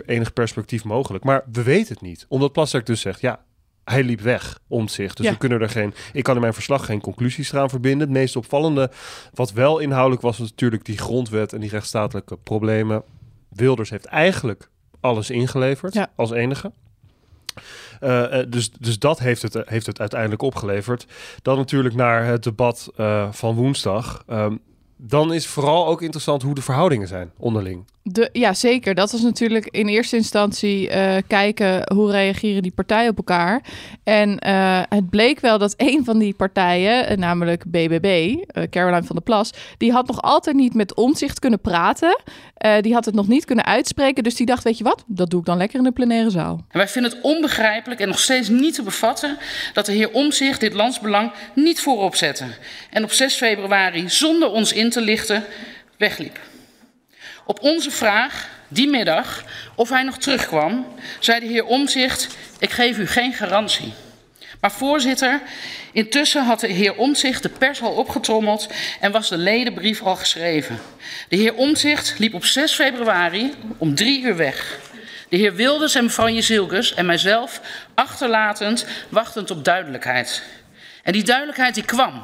enig 0.05 0.33
perspectief 0.33 0.83
mogelijk. 0.83 1.23
Maar 1.23 1.43
we 1.51 1.63
weten 1.63 1.93
het 1.93 2.01
niet. 2.01 2.25
Omdat 2.29 2.51
Plasterk 2.51 2.85
dus 2.85 3.01
zegt, 3.01 3.21
ja, 3.21 3.39
hij 3.83 4.03
liep 4.03 4.21
weg 4.21 4.59
om 4.67 4.87
zich. 4.87 5.13
Dus 5.13 5.25
Ja. 5.25 5.31
we 5.31 5.37
kunnen 5.37 5.61
er 5.61 5.69
geen. 5.69 5.93
Ik 6.13 6.23
kan 6.23 6.35
in 6.35 6.41
mijn 6.41 6.53
verslag 6.53 6.85
geen 6.85 7.01
conclusies 7.01 7.51
eraan 7.51 7.69
verbinden. 7.69 8.07
Het 8.07 8.17
meest 8.17 8.35
opvallende, 8.35 8.91
wat 9.33 9.51
wel 9.51 9.79
inhoudelijk 9.79 10.21
was, 10.21 10.37
was 10.37 10.49
natuurlijk 10.49 10.85
die 10.85 10.97
grondwet 10.97 11.53
en 11.53 11.59
die 11.59 11.69
rechtsstatelijke 11.69 12.37
problemen. 12.37 13.03
Wilders 13.49 13.89
heeft 13.89 14.05
eigenlijk 14.05 14.69
alles 14.99 15.29
ingeleverd 15.29 16.07
als 16.15 16.31
enige. 16.31 16.71
Eh, 17.99 18.39
eh, 18.39 18.45
dus, 18.49 18.71
dus 18.71 18.99
dat 18.99 19.19
heeft 19.19 19.41
het, 19.41 19.61
heeft 19.65 19.85
het 19.85 19.99
uiteindelijk 19.99 20.41
opgeleverd. 20.41 21.05
Dan 21.41 21.57
natuurlijk 21.57 21.95
naar 21.95 22.25
het 22.25 22.43
debat 22.43 22.91
eh, 22.95 23.31
van 23.31 23.55
woensdag. 23.55 24.23
Ehm, 24.27 24.55
dan 24.95 25.33
is 25.33 25.47
vooral 25.47 25.87
ook 25.87 26.01
interessant 26.01 26.41
hoe 26.41 26.55
de 26.55 26.61
verhoudingen 26.61 27.07
zijn 27.07 27.31
onderling. 27.37 27.85
De, 28.11 28.29
ja, 28.31 28.53
zeker. 28.53 28.95
Dat 28.95 29.11
was 29.11 29.21
natuurlijk 29.21 29.65
in 29.65 29.87
eerste 29.87 30.15
instantie 30.15 30.89
eh, 30.89 31.17
kijken 31.27 31.93
hoe 31.93 32.11
reageren 32.11 32.61
die 32.61 32.71
partijen 32.71 33.09
op 33.09 33.17
elkaar. 33.17 33.61
En 34.03 34.39
eh, 34.39 34.81
het 34.89 35.09
bleek 35.09 35.39
wel 35.39 35.57
dat 35.57 35.73
een 35.91 36.05
van 36.05 36.19
die 36.19 36.33
partijen, 36.33 37.07
eh, 37.07 37.17
namelijk 37.17 37.63
BBB, 37.67 38.35
Caroline 38.69 39.03
van 39.03 39.15
der 39.15 39.23
Plas, 39.23 39.51
die 39.77 39.91
had 39.91 40.07
nog 40.07 40.21
altijd 40.21 40.55
niet 40.55 40.73
met 40.73 40.95
omzicht 40.95 41.39
kunnen 41.39 41.61
praten. 41.61 42.21
Die 42.81 42.93
had 42.93 43.05
het 43.05 43.15
nog 43.15 43.27
niet 43.27 43.45
kunnen 43.45 43.65
uitspreken. 43.65 44.23
Dus 44.23 44.35
die 44.35 44.45
dacht, 44.45 44.63
weet 44.63 44.77
je 44.77 44.83
wat, 44.83 45.03
dat 45.07 45.29
doe 45.29 45.39
ik 45.39 45.45
dan 45.45 45.57
lekker 45.57 45.77
in 45.77 45.83
de 45.83 45.91
plenaire 45.91 46.29
zaal. 46.29 46.65
En 46.69 46.77
wij 46.77 46.87
vinden 46.87 47.11
het 47.11 47.21
onbegrijpelijk 47.21 47.99
en 47.99 48.07
nog 48.07 48.19
steeds 48.19 48.49
niet 48.49 48.73
te 48.73 48.83
bevatten 48.83 49.37
dat 49.73 49.85
de 49.85 49.91
heer 49.91 50.11
Omzicht 50.11 50.59
dit 50.59 50.73
landsbelang 50.73 51.31
niet 51.55 51.81
voorop 51.81 52.15
zette. 52.15 52.45
En 52.89 53.03
op 53.03 53.11
6 53.11 53.35
februari, 53.35 54.09
zonder 54.09 54.49
ons 54.49 54.73
in 54.73 54.89
te 54.89 55.01
lichten, 55.01 55.43
wegliep. 55.97 56.39
Op 57.49 57.61
onze 57.61 57.91
vraag 57.91 58.47
die 58.67 58.87
middag 58.87 59.43
of 59.75 59.89
hij 59.89 60.03
nog 60.03 60.17
terugkwam, 60.17 60.85
zei 61.19 61.39
de 61.39 61.45
heer 61.45 61.65
Omzicht: 61.65 62.27
Ik 62.59 62.71
geef 62.71 62.97
u 62.97 63.07
geen 63.07 63.33
garantie. 63.33 63.93
Maar 64.61 64.71
voorzitter, 64.71 65.41
intussen 65.91 66.45
had 66.45 66.59
de 66.59 66.67
heer 66.67 66.95
Omzicht 66.95 67.43
de 67.43 67.49
pers 67.49 67.81
al 67.81 67.91
opgetrommeld 67.91 68.67
en 68.99 69.11
was 69.11 69.29
de 69.29 69.37
ledenbrief 69.37 70.01
al 70.01 70.15
geschreven. 70.15 70.79
De 71.29 71.35
heer 71.35 71.53
Omzicht 71.53 72.19
liep 72.19 72.33
op 72.33 72.45
6 72.45 72.73
februari 72.73 73.53
om 73.77 73.95
drie 73.95 74.21
uur 74.21 74.35
weg. 74.35 74.79
De 75.29 75.37
heer 75.37 75.55
Wilders 75.55 75.95
en 75.95 76.03
mevrouw 76.03 76.29
Jezilgus 76.29 76.93
en 76.93 77.05
mijzelf 77.05 77.61
achterlatend, 77.93 78.85
wachtend 79.09 79.51
op 79.51 79.65
duidelijkheid. 79.65 80.43
En 81.03 81.13
die 81.13 81.23
duidelijkheid 81.23 81.73
die 81.73 81.85
kwam 81.85 82.23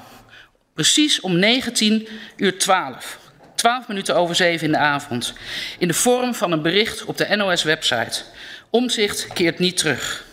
precies 0.73 1.19
om 1.19 1.39
19 1.39 2.07
uur 2.35 2.57
12. 2.57 3.23
12 3.55 3.87
minuten 3.87 4.15
over 4.15 4.35
7 4.35 4.65
in 4.65 4.71
de 4.71 4.77
avond. 4.77 5.33
In 5.79 5.87
de 5.87 5.93
vorm 5.93 6.33
van 6.33 6.51
een 6.51 6.61
bericht 6.61 7.05
op 7.05 7.17
de 7.17 7.35
NOS-website. 7.35 8.21
Omzicht 8.69 9.27
keert 9.33 9.59
niet 9.59 9.77
terug. 9.77 10.25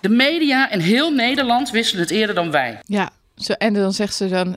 De 0.00 0.08
media 0.08 0.70
in 0.70 0.80
heel 0.80 1.10
Nederland 1.10 1.70
wisten 1.70 1.98
het 1.98 2.10
eerder 2.10 2.34
dan 2.34 2.50
wij. 2.50 2.80
Ja, 2.86 3.10
zo, 3.36 3.52
en 3.52 3.74
dan 3.74 3.92
zegt 3.92 4.14
ze 4.14 4.28
dan 4.28 4.56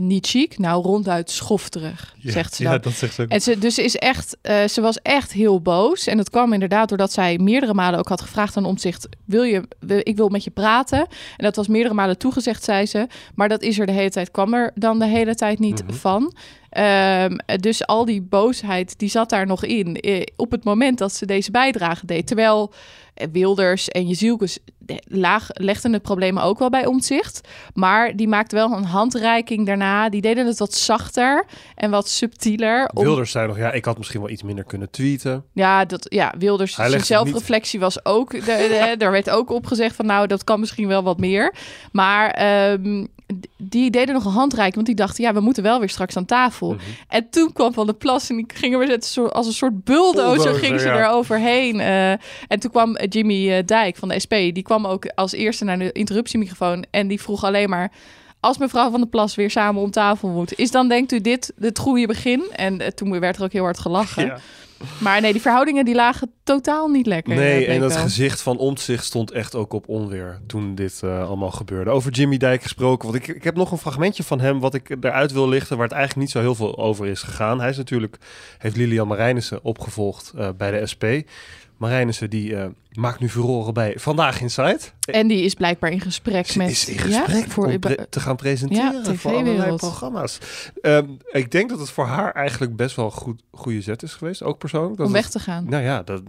niet 0.00 0.26
chic, 0.26 0.58
nou 0.58 0.82
ronduit 0.82 1.30
schofterig, 1.30 2.14
Ja, 2.18 2.32
zegt 2.32 2.54
ze 2.54 2.62
ja, 2.62 2.78
dat 2.78 2.92
zegt 2.92 3.14
ze 3.14 3.22
ook. 3.22 3.28
En 3.28 3.40
ze, 3.40 3.58
dus 3.58 3.74
ze, 3.74 3.84
is 3.84 3.96
echt, 3.96 4.36
eh, 4.42 4.68
ze 4.68 4.80
was 4.80 4.98
echt 5.02 5.32
heel 5.32 5.60
boos. 5.60 6.06
En 6.06 6.16
dat 6.16 6.30
kwam 6.30 6.52
inderdaad 6.52 6.88
doordat 6.88 7.12
zij 7.12 7.38
meerdere 7.38 7.74
malen 7.74 7.98
ook 7.98 8.08
had 8.08 8.20
gevraagd 8.20 8.56
aan 8.56 8.64
omzicht: 8.64 9.08
wil 9.24 9.42
je, 9.42 9.62
wil- 9.80 10.00
ik 10.02 10.16
wil 10.16 10.28
met 10.28 10.44
je 10.44 10.50
praten. 10.50 10.98
En 11.36 11.44
dat 11.44 11.56
was 11.56 11.68
meerdere 11.68 11.94
malen 11.94 12.18
toegezegd, 12.18 12.64
zei 12.64 12.86
ze. 12.86 13.06
Maar 13.34 13.48
dat 13.48 13.62
is 13.62 13.78
er 13.78 13.86
de 13.86 13.92
hele 13.92 14.10
tijd, 14.10 14.30
kwam 14.30 14.54
er 14.54 14.70
dan 14.74 14.98
de 14.98 15.06
hele 15.06 15.34
tijd 15.34 15.58
niet 15.58 15.82
van. 15.88 16.34
Ehm, 16.72 17.36
dus 17.60 17.86
al 17.86 18.04
die 18.04 18.22
boosheid, 18.22 18.98
die 18.98 19.08
zat 19.08 19.30
daar 19.30 19.46
nog 19.46 19.64
in. 19.64 19.96
eh, 19.96 20.22
op 20.36 20.50
het 20.50 20.64
moment 20.64 20.98
dat 20.98 21.12
ze 21.14 21.26
deze 21.26 21.50
bijdrage 21.50 22.06
deed. 22.06 22.26
Terwijl 22.26 22.72
eh, 23.14 23.26
Wilders 23.32 23.88
en 23.88 24.06
Jezielkus 24.06 24.58
laag 25.04 25.46
legden 25.52 25.92
het 25.92 26.02
probleem 26.02 26.38
ook 26.38 26.58
wel 26.58 26.70
bij 26.70 26.86
omzicht. 26.86 27.48
Maar 27.74 28.16
die 28.16 28.28
maakte 28.28 28.54
wel 28.56 28.72
een 28.72 28.84
handreiking 28.84 29.66
daarna. 29.66 30.08
Die 30.08 30.20
deden 30.20 30.46
het 30.46 30.58
wat 30.58 30.74
zachter 30.74 31.44
en 31.74 31.90
wat 31.90 32.08
subtieler. 32.08 32.90
om- 32.94 33.04
Wilders 33.04 33.30
zei 33.30 33.46
nog, 33.46 33.56
ja, 33.58 33.72
ik 33.72 33.84
had 33.84 33.98
misschien 33.98 34.20
wel 34.20 34.30
iets 34.30 34.42
minder 34.42 34.64
kunnen 34.64 34.90
tweeten. 34.90 35.44
ja, 35.52 35.84
dat, 35.84 36.06
ja, 36.08 36.34
Wilders, 36.38 36.76
Hij 36.76 36.86
zijn 36.86 36.98
niet- 36.98 37.06
zelfreflectie 37.08 37.80
was 37.80 38.04
ook... 38.04 38.30
De, 38.30 38.40
de- 38.44 38.94
daar 38.98 39.10
werd 39.20 39.30
ook 39.30 39.50
op 39.50 39.66
gezegd 39.66 39.96
van, 39.96 40.06
nou, 40.06 40.26
dat 40.26 40.44
kan 40.44 40.60
misschien 40.60 40.88
wel 40.88 41.02
wat 41.02 41.18
meer. 41.18 41.54
Maar 41.92 42.30
ehm, 42.30 43.06
die 43.56 43.90
deden 43.90 44.14
nog 44.14 44.24
een 44.24 44.30
handreiking, 44.32 44.74
want 44.74 44.86
die 44.86 44.96
dachten... 44.96 45.24
ja, 45.24 45.32
we 45.34 45.40
moeten 45.40 45.62
wel 45.62 45.78
weer 45.78 45.88
straks 45.88 46.16
aan 46.16 46.24
tafel. 46.24 46.61
Mhm. 46.70 46.80
En 47.08 47.30
toen 47.30 47.52
kwam 47.52 47.72
Van 47.72 47.86
de 47.86 47.92
Plas 47.92 48.30
en 48.30 48.36
die 48.36 48.46
gingen 48.54 48.88
net 48.88 49.04
zo- 49.04 49.26
als 49.26 49.46
een 49.46 49.52
soort 49.52 49.84
bulldozer... 49.84 50.34
Bulldozer, 50.34 50.54
ging 50.54 50.80
ze 50.80 50.86
ja. 50.86 50.96
er 50.96 51.08
overheen. 51.08 51.80
Eh, 51.80 52.10
en 52.48 52.58
toen 52.60 52.70
kwam 52.70 52.96
eh, 52.96 53.06
Jimmy 53.10 53.50
eh, 53.50 53.66
Dijk 53.66 53.96
van 53.96 54.08
de 54.08 54.20
SP... 54.24 54.30
die 54.30 54.62
kwam 54.62 54.86
ook 54.86 55.06
als 55.14 55.32
eerste 55.32 55.64
naar 55.64 55.78
de 55.78 55.92
interruptiemicrofoon... 55.92 56.84
en 56.90 57.08
die 57.08 57.20
vroeg 57.20 57.44
alleen 57.44 57.68
maar... 57.68 57.92
Als 58.40 58.58
mevrouw 58.58 58.90
van 58.90 59.00
der 59.00 59.08
Plas 59.08 59.34
weer 59.34 59.50
samen 59.50 59.82
om 59.82 59.90
tafel 59.90 60.28
moet, 60.28 60.58
is 60.58 60.70
dan 60.70 60.88
denkt 60.88 61.12
u 61.12 61.20
dit 61.20 61.52
het 61.58 61.78
goede 61.78 62.06
begin? 62.06 62.42
En 62.52 62.94
toen 62.94 63.20
werd 63.20 63.36
er 63.36 63.42
ook 63.42 63.52
heel 63.52 63.64
hard 63.64 63.78
gelachen. 63.78 64.26
Ja. 64.26 64.38
Maar 64.98 65.20
nee, 65.20 65.32
die 65.32 65.40
verhoudingen 65.40 65.84
die 65.84 65.94
lagen 65.94 66.30
totaal 66.42 66.88
niet 66.88 67.06
lekker. 67.06 67.34
Nee, 67.34 67.66
en 67.66 67.80
dat 67.80 67.92
wel. 67.92 68.02
gezicht 68.02 68.42
van 68.42 68.58
Omtzigt 68.58 69.04
stond 69.04 69.30
echt 69.30 69.54
ook 69.54 69.72
op 69.72 69.88
onweer 69.88 70.40
toen 70.46 70.74
dit 70.74 71.00
eh, 71.02 71.26
allemaal 71.26 71.50
gebeurde. 71.50 71.90
Over 71.90 72.12
Jimmy 72.12 72.36
Dijk 72.36 72.62
gesproken, 72.62 73.10
want 73.10 73.22
ik, 73.22 73.34
ik 73.34 73.44
heb 73.44 73.56
nog 73.56 73.70
een 73.72 73.78
fragmentje 73.78 74.22
van 74.22 74.40
hem 74.40 74.60
wat 74.60 74.74
ik 74.74 74.96
eruit 75.00 75.32
wil 75.32 75.48
lichten, 75.48 75.76
waar 75.76 75.86
het 75.86 75.96
eigenlijk 75.96 76.26
niet 76.26 76.34
zo 76.36 76.40
heel 76.40 76.54
veel 76.54 76.78
over 76.78 77.06
is 77.06 77.22
gegaan. 77.22 77.60
Hij 77.60 77.70
is 77.70 77.76
natuurlijk, 77.76 78.16
heeft 78.58 78.76
Lilian 78.76 79.08
Marijnissen 79.08 79.64
opgevolgd 79.64 80.32
eh, 80.36 80.48
bij 80.56 80.70
de 80.70 80.86
SP. 80.92 81.04
Marijnissen 81.82 82.30
die 82.30 82.50
uh, 82.50 82.64
maakt 82.92 83.20
nu 83.20 83.28
furoren 83.28 83.74
bij 83.74 83.94
Vandaag 83.98 84.40
Inside. 84.40 84.78
En 85.00 85.26
die 85.28 85.42
is 85.44 85.54
blijkbaar 85.54 85.90
in 85.90 86.00
gesprek 86.00 86.46
Ze 86.46 86.58
met... 86.58 86.70
is 86.70 86.88
in 86.88 86.98
gesprek 86.98 87.50
voor, 87.50 87.78
te 88.08 88.20
gaan 88.20 88.36
presenteren 88.36 89.02
Ja, 89.04 89.14
voor 89.14 89.32
allerlei 89.34 89.76
programma's. 89.76 90.38
Ehm, 90.80 91.06
ik 91.32 91.50
denk 91.50 91.70
dat 91.70 91.78
het 91.78 91.90
voor 91.90 92.06
haar 92.06 92.32
eigenlijk 92.32 92.76
best 92.76 92.96
wel 92.96 93.04
een 93.04 93.10
goed, 93.10 93.42
goede 93.52 93.80
zet 93.82 94.02
is 94.02 94.12
geweest, 94.14 94.42
ook 94.42 94.58
persoonlijk. 94.58 94.96
Dat 94.96 95.06
Om 95.06 95.12
weg 95.12 95.30
te 95.30 95.38
gaan. 95.38 95.64
Nou 95.68 95.82
ja, 95.82 96.02
dat, 96.02 96.22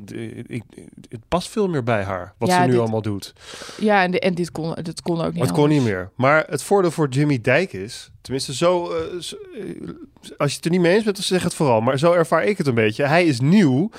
ik, 0.48 0.64
het 1.10 1.22
past 1.28 1.50
veel 1.50 1.68
meer 1.68 1.84
bij 1.84 2.04
haar, 2.04 2.34
wat 2.38 2.50
Ja, 2.50 2.56
ze 2.60 2.66
nu 2.66 2.72
dit- 2.72 2.80
allemaal 2.80 3.02
doet. 3.02 3.34
Ja, 3.80 4.04
en, 4.04 4.12
de- 4.12 4.20
en 4.20 4.34
dit 4.36 4.52
kon, 4.52 4.74
dit 4.82 5.02
kon 5.02 5.22
ook 5.22 5.34
niet 5.34 5.42
het 5.42 5.52
kon 5.52 5.70
niet 5.70 5.84
meer. 5.84 6.10
Maar 6.16 6.46
het 6.50 6.64
voordeel 6.64 6.92
voor 6.92 7.08
Jimmy 7.10 7.42
Dijk 7.42 7.74
is, 7.74 8.12
tenminste 8.22 8.54
zo, 8.54 8.92
eh, 8.92 9.20
zo- 9.20 9.38
eh, 9.56 9.90
als 10.38 10.50
je 10.50 10.56
het 10.56 10.66
er 10.66 10.72
niet 10.72 10.82
mee 10.82 10.94
eens 10.94 11.04
bent, 11.04 11.16
dan 11.16 11.26
zeg 11.26 11.44
het 11.44 11.54
vooral. 11.54 11.82
Maar 11.82 12.00
zo 12.00 12.12
ervaar 12.14 12.44
ik 12.44 12.58
het 12.58 12.68
een 12.68 12.74
beetje. 12.76 13.04
Hij 13.06 13.26
is 13.26 13.40
nieuw. 13.40 13.90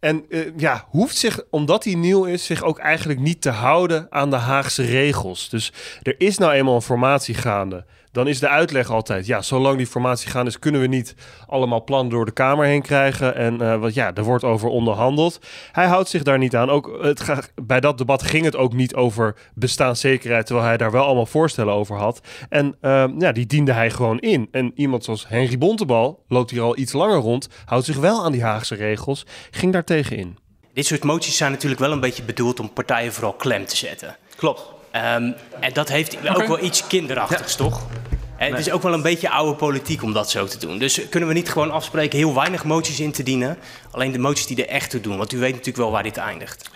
En 0.00 0.24
eh, 0.28 0.40
ja, 0.56 0.86
hoeft 0.88 1.16
zich, 1.16 1.40
omdat 1.50 1.84
hij 1.84 1.94
nieuw 1.94 2.24
is, 2.24 2.44
zich 2.44 2.62
ook 2.62 2.78
eigenlijk 2.78 3.20
niet 3.20 3.40
te 3.40 3.50
houden 3.50 4.06
aan 4.10 4.30
de 4.30 4.36
Haagse 4.36 4.82
regels. 4.82 5.48
Dus 5.48 5.72
er 6.02 6.14
is 6.18 6.38
nou 6.38 6.52
eenmaal 6.52 6.74
een 6.74 6.82
formatie 6.82 7.34
gaande. 7.34 7.84
Dan 8.12 8.28
is 8.28 8.40
de 8.40 8.48
uitleg 8.48 8.90
altijd, 8.90 9.26
ja, 9.26 9.42
zolang 9.42 9.76
die 9.76 9.86
formatie 9.86 10.30
gaande 10.30 10.50
is, 10.50 10.58
kunnen 10.58 10.80
we 10.80 10.86
niet 10.86 11.14
allemaal 11.46 11.84
plannen 11.84 12.10
door 12.10 12.24
de 12.24 12.30
Kamer 12.32 12.66
heen 12.66 12.82
krijgen. 12.82 13.34
En 13.36 13.60
eh 13.60 13.76
want 13.80 13.94
ja, 13.94 14.14
er 14.14 14.22
wordt 14.24 14.44
over 14.44 14.68
onderhandeld. 14.68 15.38
Hij 15.72 15.86
houdt 15.86 16.08
zich 16.08 16.22
daar 16.22 16.38
niet 16.38 16.56
aan. 16.56 16.70
Ook 16.70 16.98
het 17.02 17.20
ga- 17.20 17.42
bij 17.62 17.80
dat 17.80 17.98
debat 17.98 18.22
ging 18.22 18.44
het 18.44 18.56
ook 18.56 18.72
niet 18.72 18.94
over 18.94 19.36
bestaanszekerheid, 19.54 20.46
terwijl 20.46 20.66
hij 20.66 20.76
daar 20.76 20.90
wel 20.90 21.04
allemaal 21.04 21.26
voorstellen 21.26 21.74
over 21.74 21.96
had. 21.96 22.20
En 22.48 22.76
ehm, 22.80 23.20
ja, 23.20 23.32
die 23.32 23.46
diende 23.46 23.72
hij 23.72 23.90
gewoon 23.90 24.18
in. 24.18 24.48
En 24.50 24.72
iemand 24.74 25.04
zoals 25.04 25.28
Henry 25.28 25.58
Bontebal 25.58 26.24
loopt 26.28 26.50
hier 26.50 26.62
al 26.62 26.78
iets 26.78 26.92
langer 26.92 27.18
rond, 27.18 27.48
houdt 27.64 27.84
zich 27.86 27.96
wel 27.96 28.24
aan 28.24 28.32
die 28.32 28.42
Haagse 28.42 28.74
regels, 28.74 29.26
ging 29.50 29.72
daar 29.72 29.84
tegen 29.84 30.16
in. 30.16 30.38
Dit 30.72 30.86
soort 30.86 31.04
moties 31.04 31.36
zijn 31.36 31.50
natuurlijk 31.52 31.80
wel 31.80 31.92
een 31.92 32.00
beetje 32.00 32.22
bedoeld 32.22 32.60
om 32.60 32.72
partijen 32.72 33.12
vooral 33.12 33.32
klem 33.32 33.64
te 33.66 33.76
zetten. 33.76 34.16
Klopt. 34.36 34.78
Ehm, 34.90 35.32
en 35.60 35.72
dat 35.72 35.88
heeft 35.88 36.28
ook 36.28 36.46
wel 36.46 36.62
iets 36.62 36.86
kinderachtigs, 36.86 37.56
toch? 37.56 37.86
En 38.36 38.50
Het 38.50 38.58
is 38.66 38.70
ook 38.70 38.82
wel 38.82 38.92
een 38.92 39.02
beetje 39.02 39.30
oude 39.30 39.54
politiek 39.54 40.02
om 40.02 40.12
dat 40.12 40.30
zo 40.30 40.46
te 40.46 40.58
doen. 40.58 40.78
Dus 40.78 41.08
kunnen 41.08 41.28
we 41.28 41.34
niet 41.34 41.50
gewoon 41.50 41.70
afspreken 41.70 42.18
heel 42.18 42.34
weinig 42.34 42.64
moties 42.64 43.00
in 43.00 43.12
te 43.12 43.22
dienen? 43.22 43.58
Alleen 43.90 44.12
de 44.12 44.18
moties 44.18 44.46
die 44.46 44.64
er 44.64 44.68
echt 44.68 44.90
toe 44.90 45.00
doen. 45.00 45.16
Want 45.16 45.32
u 45.32 45.38
weet 45.38 45.50
natuurlijk 45.50 45.76
wel 45.76 45.90
waar 45.90 46.02
dit 46.02 46.16
eindigt. 46.16 46.70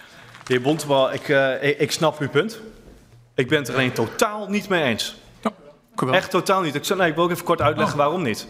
De 0.45 0.53
heer 0.53 0.63
Bontebal, 0.63 1.13
ik, 1.13 1.29
eh, 1.29 1.63
ik, 1.63 1.79
ik 1.79 1.93
snap 1.93 2.19
uw 2.19 2.29
punt. 2.29 2.61
Ik 3.35 3.49
ben 3.49 3.59
het 3.59 3.69
er 3.69 3.75
alleen 3.75 3.93
totaal 3.93 4.49
niet 4.49 4.69
mee 4.69 4.83
eens. 4.83 5.17
Echt 6.11 6.31
totaal 6.31 6.61
niet. 6.61 6.75
Ik, 6.75 6.97
nee, 6.97 7.09
ik 7.09 7.15
wil 7.15 7.25
ook 7.25 7.31
even 7.31 7.45
kort 7.45 7.61
uitleggen 7.61 7.97
waarom 7.97 8.23
niet. 8.23 8.47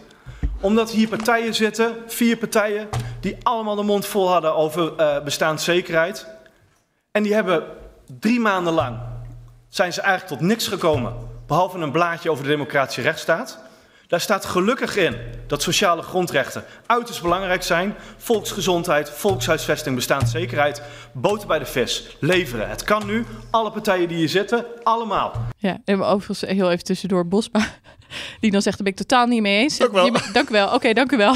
Omdat 0.61 0.91
hier 0.91 1.09
partijen 1.09 1.55
zitten, 1.55 1.97
vier 2.07 2.37
partijen, 2.37 2.89
die 3.21 3.37
allemaal 3.43 3.75
de 3.75 3.83
mond 3.83 4.07
vol 4.07 4.29
hadden 4.29 4.55
over 4.55 4.97
eh, 4.97 5.23
bestaanszekerheid. 5.23 6.27
En 7.11 7.23
die 7.23 7.35
hebben 7.35 7.65
drie 8.21 8.41
maanden 8.41 8.73
lang, 8.73 8.99
zijn 9.75 9.93
ze 9.93 10.01
eigenlijk 10.01 10.41
tot 10.41 10.49
niks 10.49 10.69
gekomen. 10.69 11.15
Behalve 11.47 11.79
een 11.79 11.93
blaadje 11.93 12.31
over 12.31 12.45
de 12.45 12.51
democratische 12.51 13.01
rechtsstaat. 13.01 13.59
Daar 14.07 14.21
staat 14.21 14.45
gelukkig 14.45 14.97
in 14.97 15.17
dat 15.47 15.63
sociale 15.63 16.03
grondrechten 16.03 16.65
uiterst 16.87 17.23
belangrijk 17.23 17.63
zijn. 17.63 17.95
Volksgezondheid, 18.17 19.11
volkshuisvesting, 19.11 19.95
bestaanszekerheid, 19.95 20.83
boter 21.13 21.47
bij 21.47 21.59
de 21.59 21.67
vis, 21.67 22.17
leveren. 22.21 22.69
Het 22.69 22.85
kan 22.85 23.07
nu, 23.07 23.25
alle 23.51 23.71
partijen 23.71 24.09
die 24.09 24.17
hier 24.17 24.29
zitten, 24.29 24.65
allemaal. 24.83 25.33
Ja, 25.59 25.79
en 25.85 26.03
overigens 26.03 26.41
heel 26.41 26.71
even 26.71 26.85
tussendoor 26.85 27.27
Bosma. 27.27 27.61
Die 28.41 28.51
dan 28.51 28.63
zegt, 28.63 28.77
daar 28.77 28.85
ben 28.87 28.93
ik 28.93 29.09
totaal 29.09 29.27
niet 29.27 29.43
mee 29.43 29.63
eens. 29.63 29.79
Dank 29.79 29.93
wel. 29.93 30.11
dank 30.33 30.49
u 30.49 30.53
wel. 30.53 30.75
Oké, 30.75 30.93
dank 30.93 31.13
u 31.13 31.17
wel. 31.17 31.33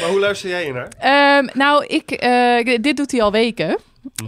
Maar 0.00 0.08
hoe 0.10 0.20
luister 0.20 0.48
jij 0.48 0.70
naar? 0.70 0.88
Ehm, 0.98 1.48
nou, 1.58 1.86
ik, 1.86 2.10
eh, 2.10 2.78
dit 2.80 2.96
doet 2.96 3.10
hij 3.10 3.22
al 3.22 3.32
weken. 3.32 3.78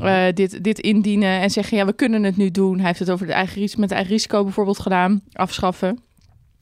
Eh, 0.00 0.26
dit, 0.34 0.64
dit 0.64 0.78
indienen 0.78 1.40
en 1.40 1.50
zeggen, 1.50 1.76
ja, 1.76 1.86
we 1.86 1.92
kunnen 1.92 2.22
het 2.22 2.36
nu 2.36 2.50
doen. 2.50 2.76
Hij 2.76 2.86
heeft 2.86 2.98
het 2.98 3.10
over 3.10 3.26
de 3.26 3.32
eigen, 3.32 3.80
met 3.80 3.90
eigen 3.90 4.12
risico 4.12 4.42
bijvoorbeeld 4.42 4.78
gedaan. 4.78 5.22
Afschaffen. 5.32 5.98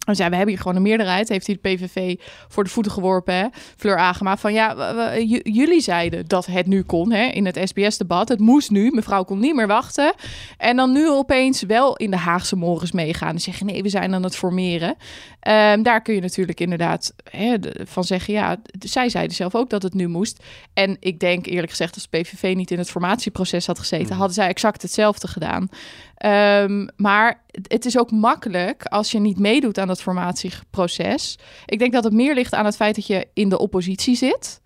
Dus 0.05 0.19
ja, 0.19 0.29
we 0.29 0.37
hebben 0.37 0.55
hier 0.55 0.63
gewoon 0.63 0.77
een 0.77 0.83
meerderheid. 0.83 1.29
Heeft 1.29 1.47
hij 1.47 1.59
de 1.63 1.69
PVV 1.75 2.17
voor 2.49 2.65
de 2.65 2.71
voeten 2.71 2.93
geworpen, 2.93 3.35
hè? 3.35 3.47
Fleur 3.77 3.97
Agema. 3.97 4.37
Van 4.37 4.53
ja, 4.53 4.77
we- 4.77 4.95
we- 4.95 5.29
j- 5.29 5.51
jullie 5.53 5.81
zeiden 5.81 6.27
dat 6.29 6.47
het 6.47 6.67
nu 6.67 6.83
kon, 6.83 7.13
hè? 7.13 7.25
In 7.25 7.47
het 7.47 7.61
SBS-debat. 7.65 8.29
Het 8.29 8.41
moest 8.41 8.71
nu. 8.71 8.91
Mevrouw 8.91 9.25
kon 9.25 9.39
niet 9.39 9.55
meer 9.55 9.67
wachten. 9.67 10.15
En 10.57 10.77
dan 10.77 10.93
nu 10.93 11.11
opeens 11.11 11.63
wel 11.63 11.97
in 11.97 12.11
de 12.11 12.17
Haagse 12.17 12.57
morgens 12.57 12.93
meegaan. 12.93 13.29
En 13.35 13.41
zeggen, 13.41 13.67
nee, 13.67 13.83
we 13.83 13.89
zijn 13.89 14.15
aan 14.15 14.23
het 14.23 14.37
formeren. 14.37 14.97
Ehm, 15.41 15.83
daar 15.83 16.03
kun 16.03 16.15
je 16.15 16.21
natuurlijk 16.21 16.61
inderdaad 16.61 17.15
hè, 17.31 17.55
van 17.85 18.05
zeggen, 18.05 18.35
ja, 18.35 18.57
zij 18.79 19.09
zeiden 19.09 19.37
zelf 19.37 19.55
ook 19.55 19.71
dat 19.71 19.83
het 19.83 19.95
nu 19.95 20.09
moest. 20.09 20.43
En 20.75 20.97
ik 21.01 21.19
denk 21.19 21.47
eerlijk 21.47 21.71
gezegd, 21.71 21.95
als 21.95 22.09
de 22.11 22.19
PVV 22.21 22.55
niet 22.57 22.71
in 22.71 22.79
het 22.79 22.91
formatieproces 22.91 23.67
had 23.67 23.79
gezeten, 23.79 24.17
hadden 24.17 24.35
zij 24.35 24.49
exact 24.49 24.83
hetzelfde 24.83 25.29
gedaan. 25.29 25.69
Ehm, 26.17 26.87
maar 26.97 27.43
het- 27.69 27.85
is 27.87 27.99
ook 27.99 28.11
makkelijk 28.11 28.85
als 28.85 29.11
je 29.11 29.19
niet 29.19 29.39
meedoet 29.39 29.79
aan 29.79 29.89
het 29.89 30.03
formatieproces. 30.03 31.39
Ik 31.67 31.79
denk 31.79 31.93
dat 31.93 32.05
het 32.05 32.13
meer 32.13 32.35
ligt 32.35 32.55
aan 32.55 32.65
het 32.65 32.77
feit 32.77 32.95
dat 32.95 33.07
je 33.07 33.27
in 33.35 33.49
de 33.49 33.59
oppositie 33.59 34.17
zit, 34.17 34.61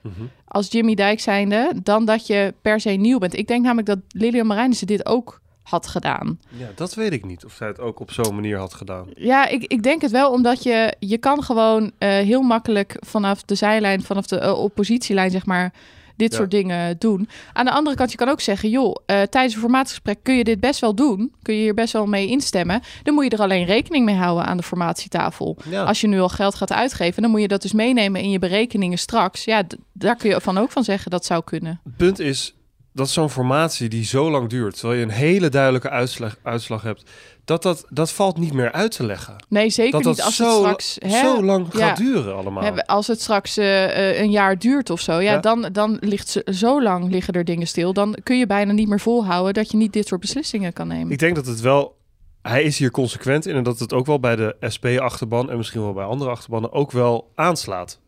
als 0.44 0.70
Jimmy 0.70 0.94
Dijk 0.94 1.20
zijnde, 1.20 1.72
dan 1.82 2.04
dat 2.04 2.26
je 2.26 2.54
per 2.62 2.80
se 2.80 2.90
nieuw 2.90 3.18
bent. 3.18 3.36
Ik 3.36 3.46
denk 3.48 3.62
namelijk 3.62 3.86
dat 3.86 3.98
Lilian 4.08 4.46
Marijnissen 4.46 4.86
dit 4.86 5.06
ook 5.06 5.40
had 5.62 5.86
gedaan. 5.86 6.40
Ja, 6.48 6.68
dat 6.74 6.94
weet 6.94 7.12
ik 7.12 7.24
niet 7.24 7.44
of 7.44 7.52
zij 7.52 7.66
het 7.66 7.80
ook 7.80 8.00
op 8.00 8.10
zo'n 8.12 8.34
manier 8.34 8.58
had 8.58 8.74
gedaan. 8.74 9.06
Ja, 9.14 9.46
ik, 9.48 9.62
ik 9.64 9.82
denk 9.82 10.02
het 10.02 10.10
wel, 10.10 10.30
omdat 10.32 10.62
je, 10.62 10.94
je 10.98 11.18
kan 11.18 11.42
gewoon 11.42 11.92
eh, 11.98 12.08
heel 12.08 12.42
makkelijk 12.42 12.96
vanaf 13.00 13.42
de 13.42 13.54
zijlijn, 13.54 14.02
vanaf 14.02 14.26
de 14.26 14.38
eh, 14.38 14.58
oppositielijn, 14.58 15.30
zeg 15.30 15.46
maar, 15.46 15.72
dit 16.16 16.30
Ja. 16.30 16.36
soort 16.36 16.50
dingen 16.50 16.96
doen. 16.98 17.28
Aan 17.52 17.64
de 17.64 17.70
andere 17.70 17.96
kant, 17.96 18.10
je 18.10 18.16
kan 18.16 18.28
ook 18.28 18.40
zeggen, 18.40 18.68
joh, 18.70 18.96
eh, 19.06 19.22
tijdens 19.22 19.54
een 19.54 19.60
formatiegesprek 19.60 20.18
kun 20.22 20.34
je 20.36 20.44
dit 20.44 20.60
best 20.60 20.80
wel 20.80 20.94
doen. 20.94 21.34
Kun 21.42 21.54
je 21.54 21.60
hier 21.60 21.74
best 21.74 21.92
wel 21.92 22.06
mee 22.06 22.26
instemmen. 22.26 22.80
Dan 23.02 23.14
moet 23.14 23.24
je 23.24 23.30
er 23.30 23.42
alleen 23.42 23.64
rekening 23.64 24.04
mee 24.04 24.14
houden 24.14 24.46
aan 24.46 24.56
de 24.56 24.62
formatietafel. 24.62 25.56
Ja. 25.70 25.84
Als 25.84 26.00
je 26.00 26.06
nu 26.06 26.20
al 26.20 26.28
geld 26.28 26.54
gaat 26.54 26.72
uitgeven, 26.72 27.22
dan 27.22 27.30
moet 27.30 27.40
je 27.40 27.48
dat 27.48 27.62
dus 27.62 27.72
meenemen 27.72 28.20
in 28.20 28.30
je 28.30 28.38
berekeningen 28.38 28.98
straks. 28.98 29.44
Ja, 29.44 29.62
daar 29.92 30.16
kun 30.16 30.30
je 30.30 30.40
van 30.40 30.58
ook 30.58 30.70
van 30.70 30.84
zeggen 30.84 31.10
dat 31.10 31.24
zou 31.24 31.42
kunnen. 31.44 31.80
Het 31.84 31.96
punt 31.96 32.18
is 32.18 32.54
dat 32.92 33.08
zo'n 33.10 33.30
formatie 33.30 33.88
die 33.88 34.04
zo 34.04 34.30
lang 34.30 34.48
duurt, 34.48 34.78
terwijl 34.78 34.98
je 34.98 35.04
een 35.04 35.10
hele 35.12 35.48
duidelijke 35.48 35.90
uitslag, 35.90 36.36
uitslag 36.42 36.82
hebt, 36.82 37.10
dat, 37.46 37.62
dat 37.62 37.84
dat 37.88 38.12
valt 38.12 38.38
niet 38.38 38.52
meer 38.52 38.72
uit 38.72 38.90
te 38.90 39.04
leggen. 39.06 39.36
Nee, 39.48 39.70
zeker 39.70 39.92
dat 39.92 40.02
dat 40.02 40.16
niet 40.16 40.24
als 40.24 40.36
zo, 40.36 40.44
het 40.44 40.82
straks... 40.82 40.98
hè, 41.12 41.20
zo 41.20 41.44
lang 41.44 41.66
ja. 41.72 41.78
gaat 41.78 41.96
duren 41.96 42.36
allemaal. 42.36 42.80
Als 42.80 43.06
het 43.06 43.20
straks 43.20 43.56
eh, 43.56 44.10
eh, 44.10 44.20
een 44.20 44.30
jaar 44.30 44.58
duurt 44.58 44.90
of 44.90 45.00
zo, 45.00 45.12
ja, 45.12 45.32
Ja. 45.32 45.38
dan, 45.38 45.68
dan 45.72 45.96
ligt 46.00 46.28
ze, 46.28 46.46
zo 46.52 46.82
lang 46.82 47.10
liggen 47.10 47.34
er 47.34 47.44
dingen 47.44 47.66
stil. 47.66 47.92
Dan 47.92 48.16
kun 48.22 48.38
je 48.38 48.46
bijna 48.46 48.72
niet 48.72 48.88
meer 48.88 49.00
volhouden 49.00 49.54
dat 49.54 49.70
je 49.70 49.76
niet 49.76 49.92
dit 49.92 50.06
soort 50.06 50.20
beslissingen 50.20 50.72
kan 50.72 50.88
nemen. 50.88 51.12
Ik 51.12 51.18
denk 51.18 51.34
dat 51.34 51.46
het 51.46 51.60
wel. 51.60 51.94
Hij 52.42 52.62
is 52.62 52.78
hier 52.78 52.90
consequent 52.90 53.46
in 53.46 53.54
en 53.54 53.62
dat 53.62 53.78
het 53.78 53.92
ook 53.92 54.06
wel 54.06 54.20
bij 54.20 54.36
de 54.36 54.56
SP-achterban 54.60 55.50
en 55.50 55.56
misschien 55.56 55.80
wel 55.80 55.92
bij 55.92 56.04
andere 56.04 56.30
achterbannen 56.30 56.72
ook 56.72 56.92
wel 56.92 57.30
aanslaat. 57.34 58.00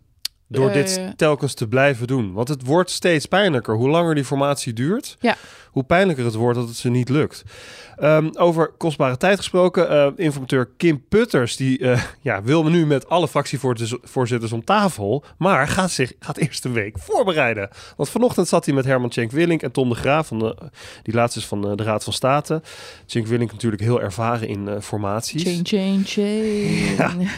Door 0.51 0.69
Eh, 0.69 0.75
dit 0.75 1.01
telkens 1.17 1.55
te 1.55 1.69
blijven 1.69 2.07
doen. 2.07 2.33
Want 2.33 2.49
het 2.49 2.65
wordt 2.65 2.91
steeds 2.91 3.27
pijnlijker. 3.27 3.75
Hoe 3.75 3.89
langer 3.89 4.15
die 4.15 4.25
formatie 4.25 4.73
duurt, 4.73 5.17
Ja. 5.21 5.37
hoe 5.71 5.83
pijnlijker 5.85 6.25
het 6.25 6.35
wordt 6.35 6.59
dat 6.59 6.69
het 6.69 6.77
ze 6.77 6.89
niet 6.91 7.09
lukt. 7.09 7.43
Ehm, 7.97 8.29
over 8.33 8.69
kostbare 8.77 9.17
tijd 9.17 9.37
gesproken. 9.37 9.89
eh, 9.91 10.07
informateur 10.17 10.69
Kim 10.77 11.05
Putters 11.09 11.57
die, 11.57 11.79
eh, 11.79 12.03
ja, 12.21 12.43
wil 12.43 12.65
nu 12.65 12.87
met 12.87 13.09
alle 13.09 13.29
fractievoorzitters 13.29 14.53
om 14.53 14.65
tafel. 14.65 15.25
Maar 15.39 15.69
gaat, 15.69 15.91
zich, 15.91 16.13
gaat 16.21 16.37
eerst 16.37 16.65
een 16.65 16.73
week 16.73 16.99
voorbereiden. 16.99 17.69
Want 17.97 18.09
vanochtend 18.09 18.49
zat 18.49 18.65
hij 18.65 18.75
met 18.75 18.85
Herman 18.85 19.13
Cenk 19.13 19.31
Willink 19.31 19.63
en 19.63 19.73
Tom 19.73 19.89
de 19.89 19.95
Graaf. 19.95 20.27
Van 20.27 20.39
de, 20.39 20.57
die 21.03 21.15
laatste 21.15 21.39
is 21.39 21.47
van 21.47 21.71
eh, 21.71 21.77
de 21.77 21.83
Raad 21.83 22.05
van 22.05 22.13
State. 22.13 22.63
Cenk 23.07 23.27
Willink 23.27 23.53
natuurlijk 23.53 23.83
heel 23.83 24.01
ervaren 24.03 24.49
in 24.49 24.69
eh, 24.69 24.81
formaties. 24.81 25.43
Chain, 25.43 25.61
chain, 25.67 26.03
chain. 26.05 27.29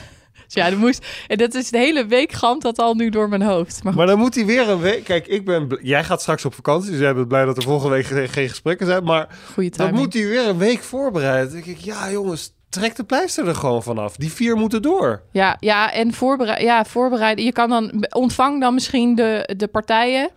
Dus 0.53 0.63
ja, 0.63 0.71
dat 0.71 0.79
moest, 0.79 1.07
en 1.27 1.39
dat 1.39 1.55
is 1.55 1.71
de 1.71 1.79
hele 1.79 2.07
week 2.07 2.33
gamt 2.33 2.63
dat 2.63 2.79
al 2.79 2.95
nu 2.95 3.11
door 3.11 3.29
mijn 3.29 3.43
hoofd. 3.43 3.83
Maar, 3.83 3.95
Maar 3.95 4.07
dan 4.07 4.19
moet 4.19 4.35
hij 4.35 4.47
weer 4.47 4.69
een 4.69 4.81
week. 4.81 5.05
Kijk, 5.05 5.27
ik 5.27 5.45
ben. 5.45 5.79
Jij 5.83 6.05
gaat 6.05 6.21
straks 6.21 6.45
op 6.45 6.55
vakantie. 6.55 6.91
Dus 6.91 7.01
jij 7.01 7.15
bent 7.15 7.29
blij 7.29 7.45
dat 7.45 7.57
er 7.57 7.63
volgende 7.63 7.95
week 7.95 8.07
geen, 8.07 8.29
geen 8.29 8.49
gesprekken 8.49 8.87
zijn. 8.87 9.05
Maar 9.05 9.29
dan 9.71 9.95
moet 9.95 10.13
hij 10.13 10.27
weer 10.27 10.47
een 10.49 10.59
week 10.59 10.83
voorbereiden. 10.83 11.53
Dan 11.53 11.63
denk 11.63 11.79
ik, 11.79 11.85
ja, 11.85 12.11
jongens, 12.11 12.53
trek 12.71 12.97
de 12.97 13.05
pleister 13.05 13.49
er 13.49 13.55
gewoon 13.55 13.83
vanaf. 13.83 14.17
Die 14.17 14.33
vier 14.33 14.57
moeten 14.57 14.83
door. 14.83 15.23
Ja, 15.33 15.57
ja 15.61 15.93
en 15.93 16.13
voorbereiden. 16.13 16.65
Ja, 16.67 16.85
voorbereiden. 16.85 17.45
Je 17.45 17.53
kan 17.53 17.69
dan 17.69 18.07
ontvang 18.11 18.61
dan 18.61 18.75
misschien 18.75 19.15
de, 19.15 19.55
de 19.57 19.67
partijen 19.69 20.31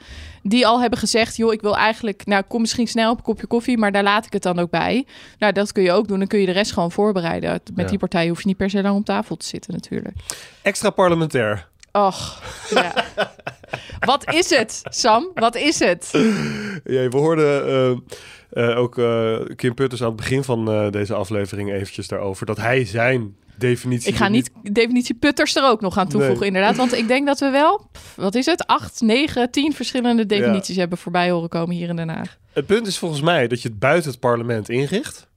die 0.46 0.68
al 0.68 0.82
hebben 0.82 1.00
gezegd, 1.00 1.36
joh, 1.38 1.54
ik 1.54 1.62
wil 1.62 1.78
eigenlijk, 1.78 2.26
nou, 2.26 2.44
kom 2.48 2.62
misschien 2.62 2.88
snel 2.88 3.12
op 3.12 3.18
een 3.18 3.24
kopje 3.24 3.48
koffie, 3.48 3.78
maar 3.78 3.92
daar 3.92 4.04
laat 4.04 4.26
ik 4.26 4.34
het 4.34 4.44
dan 4.44 4.60
ook 4.60 4.70
bij. 4.70 5.06
Nou, 5.40 5.54
dat 5.54 5.72
kun 5.72 5.84
je 5.84 5.92
ook 5.92 6.08
doen. 6.08 6.20
Dan 6.20 6.28
kun 6.28 6.40
je 6.40 6.46
de 6.46 6.52
rest 6.52 6.74
gewoon 6.74 6.92
voorbereiden. 6.92 7.50
Met 7.52 7.64
Ja. 7.76 7.86
die 7.86 7.98
partijen 8.00 8.30
hoef 8.30 8.42
je 8.42 8.48
niet 8.48 8.58
per 8.58 8.70
se 8.70 8.82
lang 8.82 8.98
op 8.98 9.06
tafel 9.06 9.36
te 9.36 9.46
zitten, 9.46 9.74
natuurlijk. 9.74 10.16
Extra 10.62 10.90
parlementair. 10.90 11.68
Och, 11.94 12.42
ja. 12.70 12.94
Wat 14.00 14.34
is 14.34 14.50
het, 14.50 14.82
Sam? 14.84 15.32
Wat 15.34 15.56
is 15.56 15.80
het? 15.80 16.10
Ja, 16.84 17.10
we 17.10 17.18
hoorden 17.18 17.68
eh, 17.68 18.70
eh, 18.70 18.78
ook 18.78 18.98
eh, 18.98 19.36
Kim 19.56 19.74
Putters 19.74 20.02
aan 20.02 20.08
het 20.08 20.16
begin 20.16 20.44
van 20.44 20.92
deze 20.92 21.14
aflevering 21.14 21.72
eventjes 21.72 22.08
daarover. 22.08 22.46
Dat 22.46 22.58
hij 22.58 22.86
zijn 22.86 23.36
definitie. 23.58 24.10
Ik 24.10 24.16
ga 24.16 24.28
niet 24.28 24.52
definitie 24.62 25.16
putters 25.16 25.56
er 25.56 25.64
ook 25.64 25.82
nog 25.82 25.98
aan 25.98 26.08
toevoegen, 26.08 26.40
Nee. 26.40 26.48
inderdaad. 26.48 26.76
Want 26.76 26.94
ik 26.94 27.08
denk 27.08 27.28
dat 27.28 27.40
we 27.40 27.50
wel, 27.50 27.88
pff, 27.92 28.16
wat 28.16 28.36
is 28.36 28.46
het, 28.46 28.68
acht, 28.68 29.02
negen, 29.02 29.52
tien 29.52 29.74
verschillende 29.74 30.26
definities 30.26 30.76
hebben 30.76 30.98
voorbij 30.98 31.32
horen 31.32 31.50
komen 31.50 31.76
hier 31.76 31.90
in 31.90 31.96
Den 31.96 32.10
Haag. 32.10 32.38
Het 32.54 32.66
punt 32.66 32.88
is 32.88 32.98
volgens 32.98 33.22
mij 33.22 33.48
dat 33.48 33.62
je 33.62 33.70
het 33.70 33.80
buiten 33.80 34.12
het 34.12 34.20
parlement 34.20 34.70
inricht. 34.70 35.28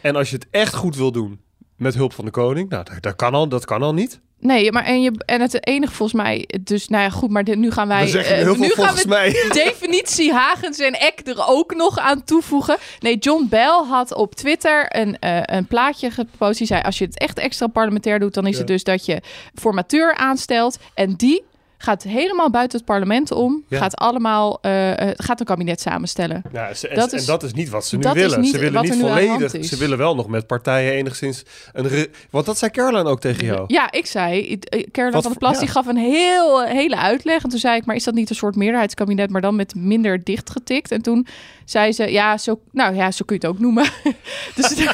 En 0.00 0.16
als 0.16 0.30
je 0.30 0.36
het 0.36 0.46
echt 0.50 0.74
goed 0.74 0.96
wil 0.96 1.12
doen 1.12 1.40
met 1.82 1.94
hulp 1.94 2.12
van 2.12 2.24
de 2.24 2.30
koning, 2.30 2.68
nou, 2.68 2.84
dat, 2.84 3.02
dat, 3.02 3.16
kan, 3.16 3.34
al, 3.34 3.48
dat 3.48 3.64
kan 3.64 3.82
al 3.82 3.94
niet. 3.94 4.20
Nee, 4.38 4.72
maar 4.72 4.84
en, 4.84 5.02
je, 5.02 5.12
en 5.26 5.40
het 5.40 5.66
enige 5.66 5.92
volgens 5.92 6.22
mij, 6.22 6.48
dus 6.60 6.88
nou 6.88 7.02
ja, 7.02 7.10
goed, 7.10 7.30
maar 7.30 7.44
dit, 7.44 7.56
nu 7.56 7.70
gaan 7.70 7.88
wij. 7.88 8.12
Eh, 8.14 8.52
nu 8.58 8.68
gaan 8.68 8.94
we 8.94 9.04
mij. 9.08 9.30
definitie 9.64 10.32
Hagens 10.32 10.78
en 10.78 10.92
Eck 10.92 11.20
er 11.24 11.44
ook 11.46 11.74
nog 11.74 11.98
aan 11.98 12.24
toevoegen. 12.24 12.76
Nee, 13.00 13.18
John 13.18 13.46
Bell 13.50 13.84
had 13.88 14.14
op 14.14 14.34
Twitter 14.34 14.86
een, 14.88 15.18
eh, 15.18 15.40
een 15.42 15.66
plaatje 15.66 16.10
gepost. 16.10 16.58
Die 16.58 16.66
zei: 16.66 16.82
Als 16.82 16.98
je 16.98 17.04
het 17.04 17.18
echt 17.18 17.38
extra 17.38 17.66
parlementair 17.66 18.18
doet, 18.18 18.34
dan 18.34 18.46
is 18.46 18.52
Ja. 18.52 18.58
het 18.58 18.66
dus 18.66 18.84
dat 18.84 19.04
je 19.06 19.22
formateur 19.54 20.14
aanstelt. 20.14 20.78
En 20.94 21.14
die 21.16 21.42
gaat 21.82 22.02
helemaal 22.02 22.50
buiten 22.50 22.78
het 22.78 22.86
parlement 22.86 23.30
om. 23.32 23.64
Ja. 23.68 23.78
Gaat 23.78 23.96
allemaal, 23.96 24.58
eh, 24.60 25.08
eh, 25.08 25.14
gaat 25.16 25.40
een 25.40 25.46
kabinet 25.46 25.80
samenstellen. 25.80 26.42
Ja, 26.52 26.74
ze- 26.74 26.88
en, 26.88 26.96
Dat 26.96 27.12
en 27.12 27.18
is- 27.18 27.24
dat 27.24 27.42
is 27.42 27.52
niet 27.52 27.68
wat 27.68 27.86
ze 27.86 27.96
nu 27.96 28.02
willen. 28.12 28.44
ze 28.44 28.58
willen 28.58 28.82
niet 28.82 28.92
de 28.92 28.98
volledig. 28.98 29.64
Ze 29.64 29.76
willen 29.76 29.98
wel 29.98 30.14
nog 30.14 30.28
met 30.28 30.46
partijen 30.46 30.92
enigszins 30.92 31.42
een. 31.72 31.88
re- 31.88 32.06
Want 32.30 32.46
dat 32.46 32.58
zei 32.58 32.70
Caroline 32.70 33.08
ook 33.10 33.20
tegen 33.20 33.44
jou. 33.44 33.64
Ja, 33.66 33.90
ik 33.92 34.06
zei, 34.06 34.40
eh, 34.40 34.82
Caroline 34.90 34.92
Wat 34.92 35.10
van 35.12 35.12
der 35.12 35.22
voor- 35.22 35.36
Plas 35.38 35.52
ja. 35.54 35.60
die 35.60 35.68
gaf 35.68 35.86
een 35.86 35.96
heel, 35.96 36.62
hele 36.64 36.96
uitleg. 36.96 37.42
En 37.42 37.48
toen 37.50 37.58
zei 37.58 37.76
ik, 37.76 37.84
maar 37.84 37.96
is 37.96 38.04
dat 38.04 38.14
niet 38.14 38.30
een 38.30 38.36
soort 38.36 38.56
meerderheidskabinet, 38.56 39.30
maar 39.30 39.40
dan 39.40 39.56
met 39.56 39.74
minder 39.74 40.24
dichtgetikt? 40.24 40.90
En 40.90 41.02
toen 41.02 41.26
zei 41.64 41.92
ze, 41.92 42.10
ja, 42.12 42.38
zo, 42.38 42.60
nou 42.72 42.94
ja, 42.94 43.10
zo 43.10 43.24
kun 43.24 43.36
je 43.40 43.46
het 43.46 43.54
ook 43.56 43.60
noemen. 43.62 43.84
dus 44.56 44.74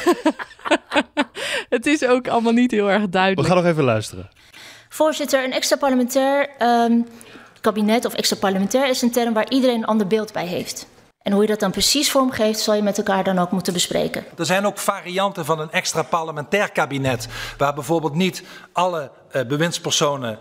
het 1.69 1.85
is 1.85 2.05
ook 2.05 2.27
allemaal 2.27 2.53
niet 2.53 2.71
heel 2.71 2.91
erg 2.91 3.01
We 3.01 3.09
duidelijk. 3.09 3.47
gaan 3.47 3.57
nog 3.57 3.65
even 3.65 3.83
luisteren. 3.83 4.29
Voorzitter, 4.89 5.43
een 5.43 5.53
extra 5.53 5.77
parlementair 5.77 6.49
ehm, 6.57 7.01
kabinet 7.61 8.05
of 8.05 8.13
extra 8.13 8.37
parlementair 8.37 8.89
is 8.89 9.01
een 9.01 9.11
term 9.11 9.33
waar 9.33 9.49
iedereen 9.49 9.77
een 9.77 9.85
ander 9.85 10.07
beeld 10.07 10.33
bij 10.33 10.45
heeft. 10.45 10.87
En 11.21 11.31
hoe 11.31 11.41
je 11.41 11.47
dat 11.47 11.59
dan 11.59 11.71
precies 11.71 12.11
vormgeeft, 12.11 12.59
zal 12.59 12.73
je 12.73 12.81
met 12.81 12.97
elkaar 12.97 13.23
dan 13.23 13.39
ook 13.39 13.51
moeten 13.51 13.73
bespreken. 13.73 14.25
Er 14.37 14.45
zijn 14.45 14.65
ook 14.65 14.77
varianten 14.77 15.45
van 15.45 15.59
een 15.59 15.71
extra 15.71 16.03
parlementair 16.03 16.71
kabinet, 16.71 17.27
waar 17.57 17.73
bijvoorbeeld 17.73 18.15
niet 18.15 18.43
alle 18.71 19.11
eh, 19.31 19.45
bewindspersonen 19.45 20.39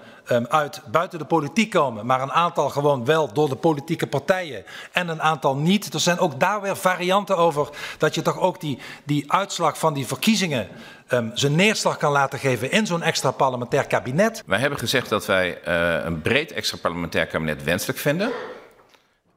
uit 0.49 0.81
buiten 0.91 1.19
de 1.19 1.25
politiek 1.25 1.71
komen, 1.71 2.07
maar 2.07 2.23
een 2.23 2.33
aantal 2.33 2.69
gewoon 2.69 3.05
wel 3.05 3.33
door 3.33 3.49
de 3.49 3.57
politieke 3.57 4.07
partijen 4.07 4.65
en 4.93 5.09
een 5.09 5.23
aantal 5.23 5.57
niet. 5.57 5.95
Er 5.95 6.01
zijn 6.01 6.19
ook 6.19 6.41
daar 6.41 6.61
weer 6.61 6.77
varianten 6.77 7.37
over 7.37 7.69
dat 7.99 8.15
je 8.15 8.23
toch 8.23 8.39
ook 8.39 8.61
die, 8.61 8.79
die 9.05 9.33
uitslag 9.33 9.79
van 9.79 9.95
die 9.95 10.07
verkiezingen 10.07 10.69
ehm, 11.07 11.31
zijn 11.35 11.55
neerslag 11.55 11.97
kan 11.97 12.13
laten 12.13 12.39
geven 12.39 12.71
in 12.71 12.87
zo'n 12.87 13.03
extra 13.03 13.31
parlementair 13.31 13.87
kabinet. 13.87 14.43
Wij 14.47 14.59
hebben 14.59 14.79
gezegd 14.79 15.09
dat 15.09 15.27
wij 15.27 15.63
eh, 15.63 16.05
een 16.05 16.21
breed 16.21 16.53
extra 16.53 16.79
parlementair 16.79 17.27
kabinet 17.27 17.65
wenselijk 17.65 17.99
vinden. 17.99 18.31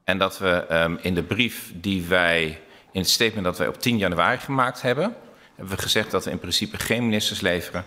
En 0.03 0.17
dat 0.17 0.37
we 0.37 0.65
ehm, 0.69 0.95
in 1.01 1.13
de 1.13 1.23
brief 1.23 1.71
die 1.75 2.05
wij, 2.07 2.45
in 2.91 3.01
het 3.01 3.09
statement 3.09 3.43
dat 3.43 3.57
wij 3.57 3.67
op 3.67 3.81
10 3.81 3.97
januari 3.97 4.37
gemaakt 4.37 4.81
hebben, 4.81 5.15
hebben 5.55 5.75
we 5.75 5.81
gezegd 5.81 6.11
dat 6.11 6.25
we 6.25 6.31
in 6.31 6.39
principe 6.39 6.77
geen 6.77 7.05
ministers 7.05 7.41
leveren. 7.41 7.83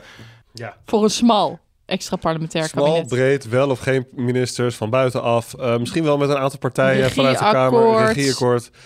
Ja. 0.53 0.77
Voor 0.85 1.03
een 1.03 1.11
smal 1.11 1.61
extra 1.87 2.17
parlementair 2.17 2.65
Smal, 2.65 2.85
kabinet. 2.85 3.09
breed, 3.09 3.49
wel 3.49 3.71
of 3.71 3.79
geen 3.79 4.07
ministers 4.11 4.77
van 4.77 4.91
buitenaf. 4.91 5.55
Eh, 5.55 5.77
misschien 5.77 6.05
wel 6.05 6.19
met 6.19 6.29
een 6.29 6.37
aantal 6.37 6.59
partijen 6.59 7.11
vanuit 7.11 7.39
de 7.39 7.45
Kamer. 7.45 8.09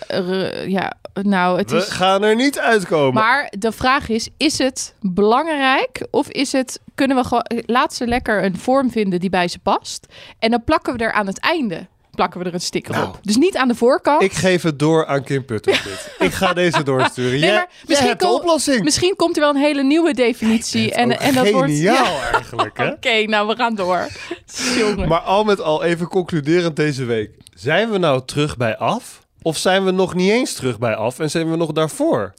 Eh, 0.07 0.67
ja, 0.67 0.93
nou, 1.13 1.57
het 1.57 1.71
We 1.71 1.77
is... 1.77 1.87
gaan 1.87 2.23
er 2.23 2.35
niet 2.35 2.59
uitkomen. 2.59 3.13
Maar 3.13 3.53
de 3.57 3.71
vraag 3.71 4.09
is: 4.09 4.29
is 4.37 4.57
het 4.57 4.95
belangrijk 5.01 6.07
of 6.11 6.29
is 6.29 6.51
het 6.51 6.79
kunnen 6.95 7.17
we 7.17 7.23
gewoon 7.23 7.45
laat 7.65 7.93
ze 7.93 8.07
lekker 8.07 8.43
een 8.43 8.57
vorm 8.57 8.91
vinden 8.91 9.19
die 9.19 9.29
bij 9.29 9.47
ze 9.47 9.59
past 9.59 10.05
en 10.39 10.51
dan 10.51 10.63
plakken 10.63 10.97
we 10.97 11.03
er 11.03 11.11
aan 11.11 11.27
het 11.27 11.39
einde 11.39 11.87
plakken 12.19 12.39
we 12.39 12.45
er 12.47 12.53
een 12.53 12.61
sticker 12.61 12.93
Nou. 12.93 13.07
op. 13.07 13.19
Dus 13.21 13.35
niet 13.37 13.57
aan 13.57 13.67
de 13.67 13.75
voorkant. 13.75 14.21
Ik 14.21 14.33
geef 14.33 14.61
het 14.61 14.79
door 14.79 15.05
aan 15.05 15.23
Kim 15.23 15.45
Putters 15.45 15.83
dit. 15.83 16.15
Ik 16.19 16.33
ga 16.33 16.53
deze 16.53 16.83
doorsturen. 16.89 17.31
Nee, 17.31 17.39
jij, 17.39 17.53
maar 17.53 17.67
jij 17.69 17.85
misschien, 17.87 18.09
de 18.17 18.25
kom- 18.25 18.31
oplossing. 18.35 18.83
misschien 18.83 19.15
komt 19.15 19.35
er 19.35 19.41
wel 19.41 19.49
een 19.49 19.61
hele 19.61 19.83
nieuwe 19.83 20.13
definitie. 20.13 20.93
En, 20.93 21.19
en 21.19 21.33
dat 21.33 21.49
wordt. 21.49 21.71
geniaal 21.71 22.19
eigenlijk? 22.33 22.79
Oké, 22.95 23.23
nou 23.23 23.47
we 23.47 23.55
gaan 23.55 23.75
door. 23.75 24.07
Jongen. 24.79 25.07
Maar 25.07 25.19
al 25.19 25.43
met 25.43 25.61
al 25.61 25.83
even 25.83 26.07
concluderend 26.07 26.75
deze 26.75 27.05
week. 27.05 27.31
Zijn 27.53 27.91
we 27.91 27.97
nou 27.97 28.21
terug 28.25 28.57
bij 28.57 28.77
af? 28.77 29.19
Of 29.41 29.57
zijn 29.57 29.85
we 29.85 29.91
nog 29.91 30.13
niet 30.13 30.31
eens 30.31 30.53
terug 30.53 30.79
bij 30.79 30.95
af 30.95 31.19
en 31.19 31.29
zijn 31.29 31.51
we 31.51 31.57
nog 31.57 31.71
daarvoor? 31.71 32.33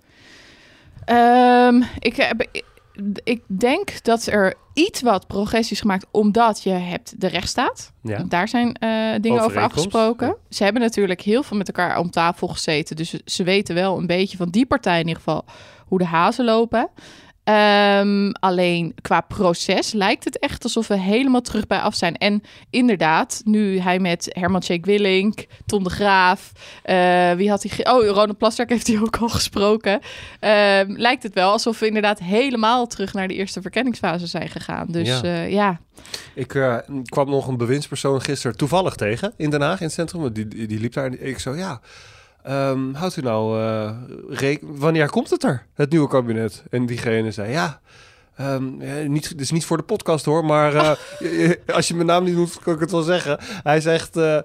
Ehm, 1.04 1.82
ik, 1.98 2.16
heb, 2.16 2.46
ik 3.24 3.42
denk 3.46 4.02
dat 4.02 4.26
er 4.26 4.54
iets 4.74 5.02
wat 5.02 5.26
progressie 5.26 5.72
is 5.72 5.80
gemaakt 5.80 6.06
omdat 6.10 6.62
je 6.62 6.70
hebt 6.70 7.20
de 7.20 7.26
rechtsstaat. 7.26 7.92
Ja. 8.02 8.24
Daar 8.28 8.48
zijn 8.48 8.74
eh, 8.74 9.14
dingen 9.20 9.42
over 9.42 9.60
afgesproken. 9.60 10.36
Ze 10.48 10.64
hebben 10.64 10.82
natuurlijk 10.82 11.20
heel 11.20 11.42
veel 11.42 11.56
met 11.56 11.66
elkaar 11.66 11.98
om 11.98 12.10
tafel 12.10 12.48
gezeten. 12.48 12.96
Dus 12.96 13.14
ze 13.24 13.44
weten 13.44 13.74
wel 13.74 13.98
een 13.98 14.06
beetje 14.06 14.36
van 14.36 14.50
die 14.50 14.66
partij 14.66 15.00
in 15.00 15.06
ieder 15.06 15.22
geval 15.22 15.44
hoe 15.86 15.98
de 15.98 16.04
hazen 16.04 16.44
lopen. 16.44 16.88
Ehm, 17.44 18.30
alleen 18.30 18.94
qua 19.00 19.20
proces 19.20 19.92
lijkt 19.92 20.24
het 20.24 20.38
echt 20.38 20.64
alsof 20.64 20.88
we 20.88 20.98
helemaal 20.98 21.40
terug 21.40 21.66
bij 21.66 21.78
af 21.78 21.94
zijn. 21.94 22.16
En 22.16 22.42
inderdaad, 22.70 23.40
nu 23.44 23.78
hij 23.78 23.98
met 23.98 24.28
Herman 24.32 24.60
Tjeek 24.60 24.84
Willink, 24.84 25.46
Tom 25.66 25.84
de 25.84 25.90
Graaf, 25.90 26.52
eh, 26.82 27.32
wie 27.32 27.50
had 27.50 27.62
hij? 27.62 27.92
Oh, 27.92 28.06
Ronald 28.06 28.38
Plasterk 28.38 28.68
heeft 28.68 28.86
hij 28.86 29.00
ook 29.00 29.16
al 29.16 29.28
gesproken. 29.28 30.00
Ehm, 30.40 30.92
lijkt 30.96 31.22
het 31.22 31.34
wel 31.34 31.50
alsof 31.50 31.78
we 31.78 31.86
inderdaad 31.86 32.18
helemaal 32.18 32.86
terug 32.86 33.12
naar 33.12 33.28
de 33.28 33.34
eerste 33.34 33.62
verkenningsfase 33.62 34.26
zijn 34.26 34.48
gegaan. 34.48 34.86
Dus 34.90 35.08
Ja. 35.08 35.20
ja. 35.24 35.42
ja. 35.42 35.80
Ik 36.34 36.54
eh, 36.54 36.76
kwam 37.04 37.30
nog 37.30 37.46
een 37.46 37.56
bewindspersoon 37.56 38.22
gisteren 38.22 38.56
toevallig 38.56 38.94
tegen 38.94 39.32
in 39.36 39.50
Den 39.50 39.60
Haag, 39.60 39.78
in 39.78 39.86
het 39.86 39.94
centrum. 39.94 40.32
Die, 40.32 40.48
die, 40.48 40.66
die 40.66 40.80
liep 40.80 40.92
daar 40.92 41.06
en 41.06 41.26
ik 41.26 41.38
zo, 41.38 41.54
ja, 41.54 41.80
ehm, 42.42 42.92
houdt 42.92 43.16
u 43.16 43.22
nou, 43.22 43.60
eh, 43.60 43.90
reken- 44.28 44.78
wanneer 44.78 45.10
komt 45.10 45.30
het 45.30 45.44
er, 45.44 45.66
het 45.74 45.90
nieuwe 45.90 46.08
kabinet? 46.08 46.62
En 46.70 46.86
diegene 46.86 47.30
zei, 47.30 47.50
ja, 47.52 47.80
ehm, 48.36 48.80
eh, 48.80 49.08
niet, 49.08 49.28
dit 49.28 49.40
is 49.40 49.50
niet 49.50 49.64
voor 49.64 49.76
de 49.76 49.82
podcast 49.82 50.24
hoor, 50.24 50.44
maar 50.44 50.74
eh, 50.74 51.50
als 51.76 51.88
je 51.88 51.94
mijn 51.94 52.06
naam 52.06 52.24
niet 52.24 52.34
noemt, 52.34 52.58
kan 52.58 52.74
ik 52.74 52.80
het 52.80 52.90
wel 52.90 53.02
zeggen. 53.02 53.38
Hij 53.62 53.80
zegt, 53.80 54.16
eh, 54.16 54.38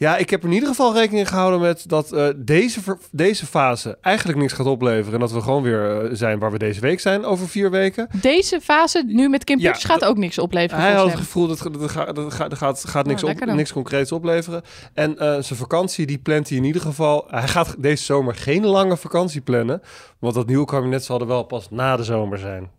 ja, 0.00 0.16
ik 0.16 0.30
heb 0.30 0.44
in 0.44 0.52
ieder 0.52 0.68
geval 0.68 0.94
rekening 0.94 1.28
gehouden 1.28 1.60
met 1.60 1.88
dat 1.88 2.12
eh, 2.12 2.28
deze, 2.36 2.80
deze 3.10 3.46
fase 3.46 3.98
eigenlijk 4.00 4.38
niks 4.38 4.52
gaat 4.52 4.66
opleveren. 4.66 5.14
En 5.14 5.20
dat 5.20 5.32
we 5.32 5.40
gewoon 5.40 5.62
weer 5.62 6.02
eh, 6.02 6.08
zijn 6.12 6.38
waar 6.38 6.50
we 6.50 6.58
deze 6.58 6.80
week 6.80 7.00
zijn, 7.00 7.24
over 7.24 7.48
vier 7.48 7.70
weken. 7.70 8.08
Deze 8.20 8.60
fase 8.60 9.02
nu 9.06 9.28
met 9.28 9.44
Kim 9.44 9.58
Ja, 9.58 9.64
Putters 9.64 9.84
gaat 9.84 10.04
ook 10.04 10.16
niks 10.16 10.38
opleveren. 10.38 10.84
Hij 10.84 10.92
had 10.92 11.06
het 11.06 11.16
gevoel 11.16 11.46
dat 11.46 11.58
het, 11.58 11.90
gaat, 11.90 12.18
gaat, 12.28 12.54
gaat, 12.54 12.84
gaat 12.84 13.06
niks, 13.06 13.22
Nou, 13.22 13.36
op, 13.40 13.44
niks 13.54 13.72
concreets 13.72 14.12
opleveren. 14.12 14.62
En 14.94 15.18
eh, 15.18 15.26
zijn 15.28 15.58
vakantie, 15.58 16.06
die 16.06 16.18
plant 16.18 16.48
hij 16.48 16.58
in 16.58 16.64
ieder 16.64 16.82
geval. 16.82 17.24
Hij 17.28 17.48
gaat 17.48 17.74
deze 17.78 18.04
zomer 18.04 18.34
geen 18.34 18.66
lange 18.66 18.96
vakantie 18.96 19.40
plannen. 19.40 19.82
Want 20.18 20.34
dat 20.34 20.46
nieuwe 20.46 20.66
kabinet 20.66 21.04
zal 21.04 21.20
er 21.20 21.26
wel 21.26 21.42
pas 21.42 21.70
na 21.70 21.96
de 21.96 22.04
zomer 22.04 22.38
zijn. 22.38 22.70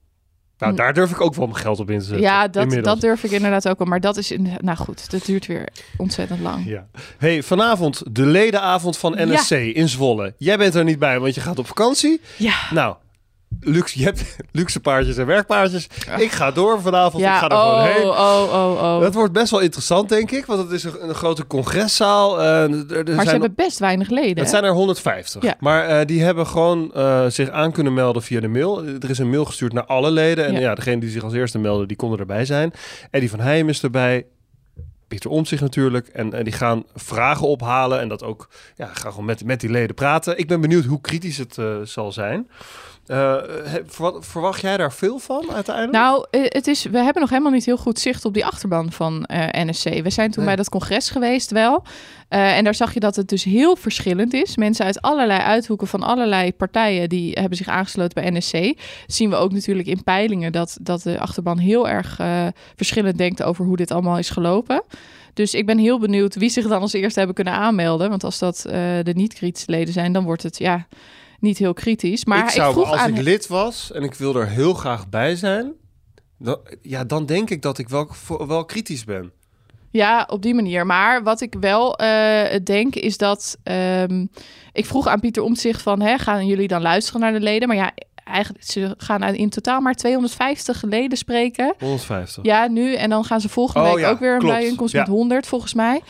Nou, 0.62 0.74
Hm. 0.74 0.80
daar 0.80 0.94
durf 0.94 1.12
ik 1.12 1.22
ook 1.22 1.36
wel 1.36 1.48
mijn 1.48 1.60
geld 1.60 1.80
op 1.80 1.90
in 1.90 2.00
te 2.00 2.06
zetten. 2.06 2.22
Ja, 2.24 2.48
dat, 2.48 2.64
inmiddels. 2.64 2.88
dat 2.94 3.02
durf 3.02 3.24
ik 3.24 3.32
inderdaad 3.32 3.68
ook 3.68 3.78
wel. 3.78 3.88
Maar 3.88 4.00
dat 4.00 4.18
is, 4.18 4.32
in, 4.32 4.50
nou 4.62 4.78
goed, 4.78 5.12
dat 5.12 5.26
duurt 5.26 5.46
weer 5.46 5.68
ontzettend 5.98 6.40
lang. 6.40 6.66
Ja. 6.66 6.86
Hey, 7.18 7.44
vanavond 7.44 8.02
de 8.12 8.26
ledenavond 8.26 8.98
van 8.98 9.14
NSC 9.18 9.52
in 9.52 9.90
Zwolle. 9.90 10.34
Jij 10.38 10.58
bent 10.58 10.76
er 10.76 10.84
niet 10.84 11.00
bij, 11.00 11.20
want 11.20 11.36
je 11.36 11.42
gaat 11.42 11.60
op 11.60 11.68
vakantie. 11.68 12.22
Ja. 12.38 12.56
Nou, 12.72 12.96
luxe, 13.60 14.00
je 14.00 14.06
hebt 14.06 14.36
luxe 14.52 14.80
paardjes 14.80 15.18
en 15.18 15.26
werkpaardjes. 15.26 15.88
Ik 16.18 16.32
ga 16.32 16.52
door 16.52 16.82
vanavond. 16.82 17.24
Ja, 17.24 17.34
ik 17.34 17.40
ga 17.40 17.50
er 17.50 17.56
oh, 17.56 17.70
gewoon 17.70 17.86
heen. 17.94 18.04
oh, 18.10 18.50
oh, 18.54 18.82
oh. 18.96 19.00
Dat 19.02 19.14
wordt 19.14 19.34
best 19.34 19.52
wel 19.52 19.60
interessant, 19.60 20.10
denk 20.10 20.32
ik. 20.32 20.46
Want 20.46 20.62
het 20.64 20.72
is 20.72 20.84
een, 20.84 21.10
een 21.10 21.16
grote 21.16 21.48
congreszaal. 21.48 22.40
eh, 22.40 22.46
er- 22.46 22.64
er 22.70 22.76
maar 23.04 23.04
zijn 23.06 23.20
ze 23.26 23.30
hebben 23.32 23.54
best 23.56 23.80
weinig 23.80 24.10
leden. 24.10 24.30
het 24.30 24.38
hè? 24.38 24.50
zijn 24.50 24.64
er 24.64 24.72
150. 24.72 25.44
Ja. 25.44 25.56
Maar 25.60 25.86
eh, 25.88 26.06
die 26.06 26.22
hebben 26.24 26.48
gewoon 26.48 26.94
eh, 26.94 27.26
zich 27.28 27.50
aan 27.50 27.72
kunnen 27.72 27.94
melden 27.94 28.22
via 28.22 28.40
de 28.40 28.48
mail. 28.48 28.86
Er 28.86 29.10
is 29.10 29.18
een 29.18 29.30
mail 29.30 29.46
gestuurd 29.46 29.74
naar 29.74 29.86
alle 29.86 30.12
leden. 30.12 30.46
En 30.46 30.54
Ja. 30.54 30.60
ja, 30.60 30.76
degene 30.76 31.00
die 31.00 31.10
zich 31.10 31.24
als 31.24 31.34
eerste 31.34 31.60
melden, 31.60 31.88
die 31.88 31.98
konden 31.98 32.20
erbij 32.20 32.46
zijn. 32.46 32.74
Eddie 33.12 33.30
van 33.30 33.40
Heijem 33.40 33.70
is 33.70 33.84
erbij. 33.84 34.26
Pieter 35.08 35.30
Omtzigt 35.30 35.62
natuurlijk. 35.62 36.08
En, 36.08 36.34
en 36.34 36.44
die 36.44 36.54
gaan 36.54 36.84
vragen 36.96 37.48
ophalen. 37.48 38.00
En 38.00 38.08
dat 38.08 38.24
ook, 38.24 38.50
ja, 38.76 38.86
gaan 38.94 39.12
gewoon 39.12 39.26
met, 39.26 39.46
met 39.46 39.60
die 39.60 39.70
leden 39.70 39.96
praten. 39.96 40.38
Ik 40.38 40.48
ben 40.48 40.62
benieuwd 40.62 40.86
hoe 40.86 41.02
kritisch 41.02 41.38
het 41.38 41.58
eh, 41.58 41.66
zal 41.84 42.12
zijn. 42.12 42.50
Eh, 43.06 43.36
verwacht 44.20 44.62
jij 44.62 44.78
daar 44.78 44.94
veel 44.94 45.20
van 45.20 45.52
uiteindelijk? 45.52 45.98
Nou, 45.98 46.26
eh, 46.32 46.42
het 46.46 46.68
is, 46.68 46.84
we 46.84 46.98
hebben 46.98 47.22
nog 47.22 47.30
helemaal 47.30 47.52
niet 47.52 47.66
heel 47.66 47.78
goed 47.78 48.00
zicht 48.00 48.26
op 48.26 48.34
die 48.34 48.46
achterban 48.46 48.92
van 48.92 49.26
eh, 49.26 49.64
NSC. 49.66 49.84
We 49.84 50.10
zijn 50.10 50.32
toen 50.32 50.44
Nee. 50.44 50.46
bij 50.46 50.56
dat 50.56 50.70
congres 50.70 51.10
geweest 51.10 51.52
wel. 51.52 51.84
En 52.28 52.64
daar 52.64 52.76
zag 52.76 52.94
je 52.94 53.00
dat 53.00 53.16
het 53.16 53.30
dus 53.30 53.44
heel 53.44 53.76
verschillend 53.76 54.34
is. 54.34 54.58
Mensen 54.58 54.86
uit 54.86 55.02
allerlei 55.02 55.40
uithoeken 55.40 55.88
van 55.88 56.04
allerlei 56.04 56.54
partijen... 56.54 57.10
die 57.10 57.32
hebben 57.40 57.58
zich 57.58 57.68
aangesloten 57.68 58.22
bij 58.22 58.32
NSC. 58.32 58.54
Dat 58.54 58.76
zien 59.16 59.30
we 59.30 59.36
ook 59.36 59.52
natuurlijk 59.52 59.88
in 59.88 60.04
peilingen... 60.04 60.52
dat, 60.52 60.78
dat 60.82 61.02
de 61.02 61.20
achterban 61.20 61.58
heel 61.58 61.90
erg 61.90 62.20
verschillend 62.76 63.18
denkt... 63.18 63.44
over 63.44 63.66
hoe 63.66 63.78
dit 63.78 63.92
allemaal 63.92 64.18
is 64.18 64.30
gelopen. 64.30 64.84
Dus 65.34 65.54
ik 65.54 65.66
ben 65.66 65.78
heel 65.78 66.00
benieuwd 66.00 66.36
wie 66.36 66.50
zich 66.50 66.68
dan 66.68 66.82
als 66.82 66.94
eerste 66.94 67.18
hebben 67.18 67.36
kunnen 67.36 67.54
aanmelden. 67.54 68.10
Want 68.10 68.24
als 68.24 68.40
dat 68.40 68.62
de 69.04 69.14
niet-kritische 69.14 69.72
leden 69.72 69.94
zijn... 69.94 70.14
dan 70.14 70.24
wordt 70.24 70.44
het 70.44 70.58
ja, 70.58 70.88
niet 71.42 71.58
heel 71.58 71.74
kritisch. 71.74 72.26
Maar 72.26 72.44
ik 72.44 72.50
zou, 72.50 72.74
vroeg 72.74 72.92
als 72.92 73.00
aan... 73.00 73.16
ik 73.16 73.22
lid 73.22 73.48
was 73.48 73.92
en 73.92 74.04
ik 74.04 74.14
wil 74.14 74.36
er 74.36 74.48
heel 74.48 74.74
graag 74.74 75.10
bij 75.10 75.36
zijn, 75.36 75.74
Dan, 76.38 76.58
ja, 76.82 77.04
dan 77.04 77.26
denk 77.26 77.50
ik 77.50 77.62
dat 77.62 77.78
ik 77.78 77.90
wel, 77.90 78.08
wel 78.48 78.66
kritisch 78.66 79.04
ben. 79.04 79.32
Ja, 79.92 80.28
op 80.30 80.42
die 80.42 80.54
manier. 80.54 80.86
Maar 80.86 81.24
wat 81.24 81.42
ik 81.42 81.56
wel 81.60 81.96
eh, 81.98 82.60
denk 82.64 82.96
is 82.96 83.18
dat... 83.18 83.58
ehm, 83.64 84.26
ik 84.72 84.86
vroeg 84.86 85.08
aan 85.08 85.20
Pieter 85.20 85.44
Omtzigt 85.44 85.82
van... 85.82 86.02
Hè, 86.02 86.18
gaan 86.18 86.46
jullie 86.46 86.68
dan 86.68 86.82
luisteren 86.82 87.22
naar 87.22 87.32
de 87.34 87.40
leden? 87.40 87.68
Maar 87.68 87.78
ja, 87.78 87.92
eigenlijk, 88.24 88.66
ze 88.66 88.94
gaan 88.98 89.24
in 89.24 89.50
totaal 89.50 89.82
maar 89.82 89.94
250 89.94 90.84
leden 90.84 91.18
spreken. 91.18 91.74
150. 91.80 92.44
Ja, 92.44 92.68
nu. 92.68 92.96
En 92.96 93.10
dan 93.10 93.24
gaan 93.24 93.42
ze 93.42 93.50
volgende 93.50 93.88
Oh 93.88 93.94
week 93.94 94.04
ja, 94.04 94.10
ook 94.10 94.20
weer 94.20 94.34
een 94.34 94.48
bijeenkomst 94.48 94.94
Ja. 94.94 95.00
met 95.00 95.10
100, 95.10 95.48
volgens 95.48 95.74
mij. 95.74 96.02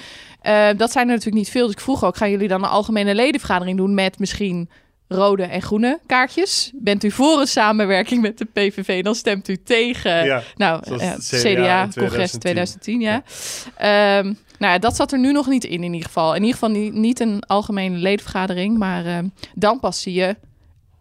Eh, 0.42 0.68
dat 0.78 0.92
zijn 0.92 1.06
er 1.08 1.14
natuurlijk 1.14 1.44
niet 1.44 1.50
veel. 1.50 1.66
Dus 1.66 1.76
ik 1.76 1.82
vroeg 1.82 2.04
ook, 2.04 2.18
gaan 2.18 2.30
jullie 2.32 2.48
dan 2.48 2.64
een 2.64 2.70
algemene 2.70 3.16
ledenvergadering 3.16 3.78
doen 3.78 3.94
met 3.94 4.20
misschien 4.20 4.70
rode 5.12 5.44
en 5.44 5.62
groene 5.62 6.00
kaartjes? 6.06 6.72
Bent 6.76 7.04
u 7.04 7.12
voor 7.12 7.40
een 7.40 7.48
samenwerking 7.48 8.22
met 8.22 8.38
de 8.38 8.46
PVV, 8.46 9.04
dan 9.04 9.16
stemt 9.16 9.48
u 9.48 9.58
tegen. 9.64 10.26
Ja, 10.26 10.42
nou, 10.56 10.82
CDA 10.82 11.16
CDA-congres 11.20 12.32
2010. 12.32 12.40
2010, 12.40 13.00
ja. 13.00 13.24
Ehm, 13.78 14.26
nou 14.60 14.74
ja, 14.74 14.78
dat 14.80 14.96
zat 14.96 15.12
er 15.12 15.20
nu 15.20 15.32
nog 15.32 15.48
niet 15.48 15.64
in, 15.64 15.84
in 15.84 15.94
ieder 15.94 16.08
geval. 16.08 16.30
In 16.36 16.40
ieder 16.44 16.54
geval 16.54 16.70
niet, 16.70 16.94
niet 16.94 17.20
een 17.20 17.44
algemene 17.48 17.98
ledenvergadering, 17.98 18.78
maar 18.78 19.06
ehm, 19.06 19.28
dan 19.56 19.80
pas 19.80 20.02
zie 20.02 20.14
je 20.14 20.36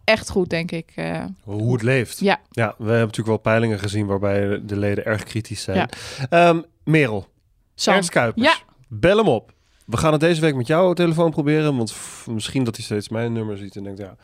echt 0.03 0.29
goed, 0.29 0.49
denk 0.49 0.71
ik. 0.71 0.91
eh, 0.95 1.23
Hoe 1.43 1.73
het 1.73 1.81
leeft. 1.81 2.19
Ja. 2.19 2.39
ja, 2.51 2.67
we 2.77 2.83
hebben 2.83 2.99
natuurlijk 2.99 3.27
wel 3.27 3.37
peilingen 3.37 3.79
gezien 3.79 4.05
waarbij 4.05 4.59
de 4.65 4.77
leden 4.77 5.05
erg 5.05 5.23
kritisch 5.23 5.61
zijn. 5.61 5.77
Ja. 5.77 5.89
Ehm, 6.29 6.61
Merel, 6.83 7.27
Sam. 7.75 7.93
Ernst 7.93 8.09
Kuipers, 8.09 8.45
Ja. 8.45 8.53
bel 8.87 9.17
hem 9.17 9.27
op. 9.27 9.53
We 9.91 9.97
gaan 9.97 10.11
het 10.11 10.21
deze 10.21 10.41
week 10.41 10.55
met 10.55 10.67
jouw 10.67 10.93
telefoon 10.93 11.31
proberen, 11.31 11.77
want 11.77 11.95
misschien 12.25 12.63
dat 12.63 12.75
hij 12.75 12.85
steeds 12.85 13.09
mijn 13.09 13.33
nummer 13.33 13.57
ziet 13.57 13.75
en 13.75 13.83
denkt, 13.83 13.99
ja, 13.99 14.15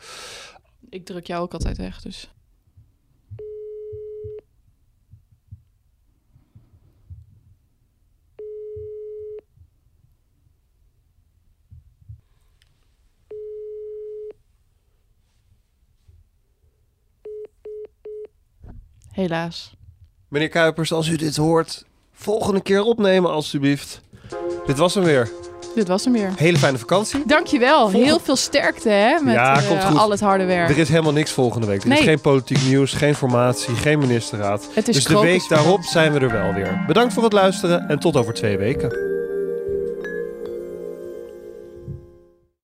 Ik 0.88 1.04
druk 1.04 1.26
jou 1.26 1.42
ook 1.42 1.52
altijd 1.52 1.76
weg, 1.76 2.02
dus... 2.02 2.30
Helaas. 19.10 19.76
Meneer 20.28 20.48
Kuipers, 20.48 20.92
als 20.92 21.08
u 21.08 21.16
dit 21.16 21.36
hoort, 21.36 21.84
volgende 22.12 22.60
keer 22.60 22.82
opnemen 22.82 23.30
alstublieft. 23.30 24.00
Dit 24.66 24.78
was 24.78 24.94
hem 24.94 25.04
weer. 25.04 25.47
Dit 25.78 25.88
was 25.88 26.04
hem 26.04 26.12
weer. 26.12 26.30
Hele 26.36 26.58
fijne 26.58 26.78
vakantie. 26.78 27.22
Dankjewel. 27.26 27.90
Heel 27.90 28.18
veel 28.20 28.36
sterkte 28.36 28.88
hè, 28.88 29.18
met 29.22 29.34
Ja, 29.34 29.56
eh, 29.60 29.68
komt 29.68 29.84
goed. 29.84 29.98
al 29.98 30.10
het 30.10 30.20
harde 30.20 30.44
werk. 30.44 30.70
Er 30.70 30.78
is 30.78 30.88
helemaal 30.88 31.12
niks 31.12 31.30
volgende 31.32 31.66
week. 31.66 31.82
Er 31.82 31.88
Nee. 31.88 31.98
is 31.98 32.04
geen 32.04 32.20
politiek 32.20 32.58
nieuws, 32.66 32.92
geen 32.92 33.14
formatie, 33.14 33.74
geen 33.74 33.98
ministerraad. 33.98 34.68
Het 34.72 34.88
is 34.88 34.94
dus 34.94 35.04
de 35.04 35.20
week 35.20 35.48
daarop 35.48 35.82
zijn 35.82 36.12
we 36.12 36.18
er 36.18 36.30
wel 36.30 36.52
weer. 36.54 36.84
Bedankt 36.86 37.14
voor 37.14 37.22
het 37.22 37.32
luisteren 37.32 37.88
en 37.88 37.98
tot 37.98 38.16
over 38.16 38.34
twee 38.34 38.56
weken. 38.58 39.07